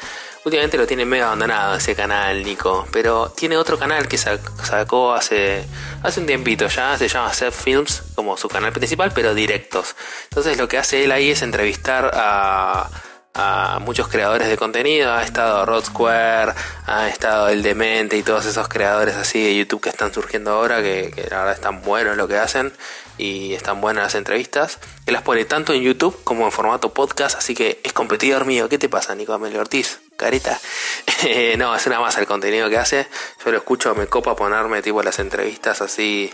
Últimamente 0.43 0.77
lo 0.77 0.87
tiene 0.87 1.05
mega 1.05 1.25
abandonado 1.27 1.75
ese 1.75 1.95
canal, 1.95 2.43
Nico. 2.43 2.87
Pero 2.91 3.29
tiene 3.29 3.57
otro 3.57 3.77
canal 3.77 4.07
que 4.07 4.17
sacó 4.17 5.13
hace, 5.13 5.63
hace 6.01 6.19
un 6.19 6.25
tiempito 6.25 6.67
ya, 6.67 6.97
se 6.97 7.07
llama 7.07 7.31
Set 7.31 7.53
Films, 7.53 8.01
como 8.15 8.35
su 8.37 8.47
canal 8.49 8.73
principal, 8.73 9.11
pero 9.13 9.35
directos. 9.35 9.95
Entonces 10.23 10.57
lo 10.57 10.67
que 10.67 10.79
hace 10.79 11.03
él 11.03 11.11
ahí 11.11 11.29
es 11.29 11.43
entrevistar 11.43 12.09
a 12.15 12.89
a 13.33 13.79
muchos 13.79 14.07
creadores 14.07 14.47
de 14.49 14.57
contenido. 14.57 15.11
Ha 15.11 15.23
estado 15.23 15.65
Rod 15.65 15.85
Square, 15.85 16.53
ha 16.85 17.07
estado 17.07 17.49
El 17.49 17.63
Demente 17.63 18.17
y 18.17 18.23
todos 18.23 18.45
esos 18.45 18.67
creadores 18.67 19.15
así 19.15 19.43
de 19.43 19.55
YouTube 19.55 19.81
que 19.81 19.89
están 19.89 20.13
surgiendo 20.13 20.51
ahora, 20.51 20.81
que, 20.81 21.13
la 21.29 21.39
verdad 21.39 21.53
están 21.53 21.81
buenos 21.81 22.17
lo 22.17 22.27
que 22.27 22.37
hacen 22.37 22.73
y 23.17 23.53
están 23.53 23.81
buenas 23.81 24.03
las 24.03 24.15
entrevistas. 24.15 24.79
Él 25.05 25.13
las 25.13 25.23
pone 25.23 25.45
tanto 25.45 25.73
en 25.73 25.81
YouTube 25.81 26.17
como 26.23 26.45
en 26.45 26.51
formato 26.51 26.93
podcast, 26.93 27.37
así 27.37 27.53
que 27.53 27.79
es 27.83 27.93
competidor 27.93 28.45
mío. 28.45 28.67
¿Qué 28.69 28.77
te 28.77 28.89
pasa, 28.89 29.15
Nico 29.15 29.33
Amelio 29.33 29.61
Ortiz? 29.61 30.01
Careta. 30.17 30.59
no, 31.57 31.75
es 31.75 31.87
una 31.87 31.99
más 31.99 32.17
el 32.17 32.27
contenido 32.27 32.69
que 32.69 32.77
hace. 32.77 33.07
Yo 33.43 33.51
lo 33.51 33.57
escucho, 33.57 33.95
me 33.95 34.07
copa 34.07 34.35
ponerme 34.35 34.81
tipo 34.81 35.01
las 35.03 35.19
entrevistas 35.19 35.81
así. 35.81 36.31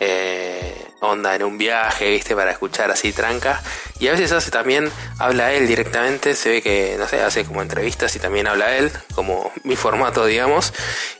Eh, 0.00 0.91
onda 1.02 1.34
en 1.34 1.42
un 1.42 1.58
viaje, 1.58 2.08
viste, 2.10 2.34
para 2.34 2.52
escuchar 2.52 2.90
así 2.90 3.12
tranca. 3.12 3.60
Y 3.98 4.08
a 4.08 4.12
veces 4.12 4.32
hace 4.32 4.50
también, 4.50 4.90
habla 5.18 5.52
él 5.52 5.66
directamente, 5.66 6.34
se 6.34 6.48
ve 6.48 6.62
que, 6.62 6.96
no 6.98 7.08
sé, 7.08 7.20
hace 7.22 7.44
como 7.44 7.60
entrevistas 7.60 8.14
y 8.16 8.18
también 8.18 8.46
habla 8.46 8.76
él, 8.76 8.90
como 9.14 9.52
mi 9.64 9.76
formato, 9.76 10.24
digamos, 10.24 10.72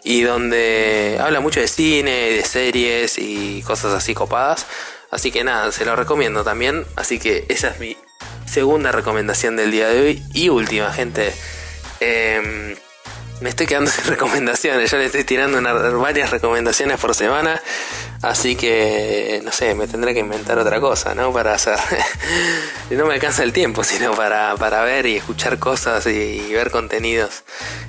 y 0.05 0.23
donde 0.23 1.19
habla 1.21 1.41
mucho 1.41 1.61
de 1.61 1.69
cine, 1.69 2.31
de 2.31 2.45
series 2.45 3.19
y 3.19 3.63
cosas 3.63 3.93
así 3.93 4.15
copadas. 4.15 4.67
Así 5.11 5.31
que 5.31 5.45
nada, 5.45 5.71
se 5.73 5.85
lo 5.85 5.95
recomiendo 5.97 6.43
también. 6.45 6.87
Así 6.97 7.19
que 7.19 7.45
esa 7.49 7.69
es 7.69 7.79
mi 7.81 7.97
segunda 8.47 8.93
recomendación 8.93 9.57
del 9.57 9.71
día 9.71 9.89
de 9.89 10.01
hoy 10.01 10.23
y 10.33 10.49
última, 10.49 10.93
gente. 10.93 11.35
Eh, 12.01 12.77
me 13.43 13.51
estoy 13.51 13.67
quedando 13.67 13.91
sin 13.91 14.05
recomendaciones. 14.05 14.91
Ya 14.91 14.99
le 14.99 15.07
estoy 15.07 15.25
tirando 15.25 15.61
varias 15.99 16.31
recomendaciones 16.31 16.99
por 16.99 17.15
semana. 17.15 17.61
Así 18.23 18.55
que, 18.55 19.41
no 19.45 19.51
sé, 19.51 19.75
me 19.75 19.89
tendré 19.89 20.15
que 20.15 20.21
inventar 20.21 20.59
otra 20.59 20.81
cosa, 20.81 21.15
¿no? 21.15 21.33
Para 21.33 21.55
hacer. 21.55 21.79
no 22.91 23.07
me 23.07 23.15
alcanza 23.15 23.43
el 23.43 23.53
tiempo, 23.53 23.83
sino 23.85 24.13
para, 24.13 24.55
ver 24.85 25.07
y 25.07 25.17
escuchar 25.17 25.59
cosas 25.59 26.07
y, 26.07 26.53
ver 26.53 26.71
contenidos. 26.71 27.43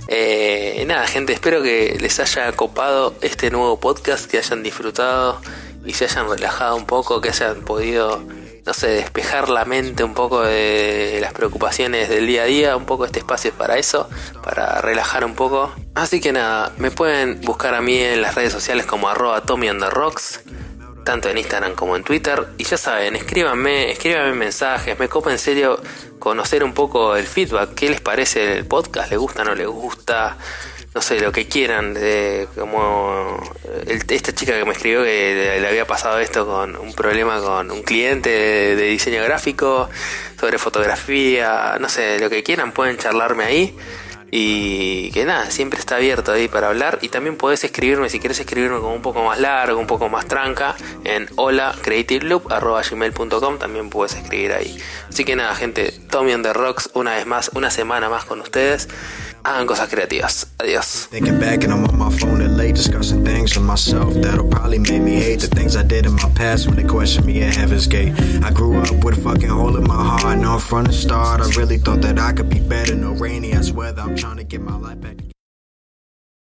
Eh, 0.07 0.83
nada, 0.87 1.07
gente, 1.07 1.33
espero 1.33 1.61
que 1.61 1.97
les 1.99 2.19
haya 2.19 2.51
copado 2.53 3.15
este 3.21 3.51
nuevo 3.51 3.79
podcast, 3.79 4.29
que 4.29 4.39
hayan 4.39 4.63
disfrutado 4.63 5.39
y 5.85 5.93
se 5.93 6.05
hayan 6.05 6.29
relajado 6.29 6.75
un 6.75 6.85
poco, 6.85 7.21
que 7.21 7.29
hayan 7.29 7.61
podido 7.61 8.23
no 8.65 8.73
sé, 8.73 8.87
despejar 8.87 9.49
la 9.49 9.65
mente 9.65 10.03
un 10.03 10.13
poco 10.13 10.41
de 10.41 11.17
las 11.21 11.33
preocupaciones 11.33 12.07
del 12.07 12.27
día 12.27 12.43
a 12.43 12.45
día, 12.45 12.77
un 12.77 12.85
poco 12.85 13.05
este 13.05 13.19
espacio 13.19 13.51
es 13.51 13.55
para 13.55 13.77
eso, 13.77 14.09
para 14.43 14.79
relajar 14.81 15.25
un 15.25 15.35
poco. 15.35 15.73
Así 15.95 16.21
que 16.21 16.31
nada, 16.31 16.71
me 16.77 16.89
pueden 16.89 17.41
buscar 17.41 17.73
a 17.75 17.81
mí 17.81 17.97
en 17.97 18.21
las 18.21 18.35
redes 18.35 18.53
sociales 18.53 18.85
como 18.85 19.09
arroba 19.09 19.41
Tommy 19.41 19.69
on 19.69 19.81
Rocks, 19.81 20.41
tanto 21.03 21.29
en 21.29 21.37
Instagram 21.37 21.75
como 21.75 21.97
en 21.97 22.03
Twitter. 22.03 22.47
Y 22.57 22.63
ya 22.63 22.77
saben, 22.77 23.17
escríbanme, 23.17 23.91
escríbanme 23.91 24.33
mensajes, 24.33 24.97
me 24.97 25.09
copa 25.09 25.31
en 25.31 25.39
serio 25.39 25.81
conocer 26.19 26.63
un 26.63 26.73
poco 26.73 27.17
el 27.17 27.27
feedback, 27.27 27.73
qué 27.73 27.89
les 27.89 27.99
parece 27.99 28.59
el 28.59 28.65
podcast, 28.65 29.09
les 29.09 29.19
gusta, 29.19 29.43
no 29.43 29.55
les 29.55 29.67
gusta 29.67 30.37
no 30.93 31.01
sé, 31.01 31.19
lo 31.19 31.31
que 31.31 31.47
quieran, 31.47 31.97
como 32.55 33.41
esta 33.87 34.33
chica 34.33 34.57
que 34.57 34.65
me 34.65 34.73
escribió 34.73 35.03
que 35.03 35.57
le, 35.59 35.67
había 35.67 35.87
pasado 35.87 36.19
esto 36.19 36.45
con 36.45 36.75
un 36.75 36.93
problema 36.93 37.39
con 37.39 37.71
un 37.71 37.81
cliente 37.81 38.29
de, 38.29 38.75
diseño 38.75 39.23
gráfico, 39.23 39.89
sobre 40.39 40.59
fotografía, 40.59 41.77
no 41.79 41.89
sé, 41.89 42.19
lo 42.19 42.29
que 42.29 42.43
quieran 42.43 42.71
pueden 42.73 42.97
charlarme 42.97 43.43
ahí. 43.43 43.77
Y 44.35 45.11
que 45.11 45.25
nada, 45.25 45.51
siempre 45.51 45.79
está 45.79 45.97
abierto 45.97 46.31
ahí 46.31 46.47
para 46.47 46.69
hablar. 46.69 46.97
Y 47.03 47.09
también 47.09 47.37
podés 47.37 47.63
escribirme, 47.63 48.09
si 48.09 48.19
quieres 48.19 48.39
escribirme 48.39 48.79
como 48.79 48.95
un 48.95 49.03
poco 49.03 49.23
más 49.23 49.39
largo, 49.39 49.79
un 49.79 49.85
poco 49.85 50.09
más 50.09 50.25
tranca, 50.25 50.75
en 51.03 51.29
hola 51.35 51.75
gmail.com 51.85 53.59
también 53.59 53.91
puedes 53.91 54.15
escribir 54.15 54.53
ahí. 54.53 54.75
Así 55.07 55.23
que 55.23 55.35
nada, 55.35 55.53
gente, 55.53 55.93
Tommy 56.09 56.33
on 56.33 56.41
the 56.41 56.51
Rocks, 56.51 56.89
una 56.95 57.13
vez 57.13 57.27
más, 57.27 57.51
una 57.53 57.69
semana 57.69 58.09
más 58.09 58.25
con 58.25 58.41
ustedes. 58.41 58.89
Hagan 59.45 59.67
cosas 59.67 59.89
creativas. 59.89 60.47
Adiós. 60.57 61.07
Thinking 61.11 61.37
back 61.39 61.63
and 61.63 61.73
I'm 61.73 61.83
on 61.83 61.97
my 61.97 62.09
phone 62.09 62.41
at 62.41 62.51
late 62.51 62.75
discussing 62.75 63.25
things 63.25 63.55
with 63.55 63.65
myself 63.65 64.13
that'll 64.15 64.47
probably 64.47 64.79
make 64.79 65.01
me 65.01 65.19
hate 65.19 65.41
the 65.41 65.47
things 65.47 65.75
I 65.75 65.83
did 65.83 66.05
in 66.05 66.13
my 66.13 66.29
past 66.33 66.67
when 66.67 66.77
they 66.77 66.83
question 66.83 67.25
me 67.25 67.43
at 67.43 67.55
Heaven's 67.55 67.87
Gate. 67.87 68.13
I 68.41 68.51
grew 68.51 68.79
up 68.79 69.03
with 69.03 69.17
a 69.17 69.21
fucking 69.21 69.49
hole 69.49 69.75
in 69.75 69.83
my 69.83 69.95
heart. 69.95 70.39
Now 70.39 70.59
from 70.59 70.85
the 70.85 70.93
start, 70.93 71.41
I 71.41 71.49
really 71.59 71.77
thought 71.77 72.01
that 72.01 72.19
I 72.19 72.31
could 72.31 72.49
be 72.49 72.59
better. 72.59 72.95
No 72.95 73.11
rainy, 73.11 73.53
I 73.53 73.61
swear 73.61 73.91
that 73.91 74.01
I'm 74.01 74.15
trying 74.15 74.37
to 74.37 74.45
get 74.45 74.61
my 74.61 74.77
life 74.77 75.01
back 75.01 75.17
together. 75.17 75.32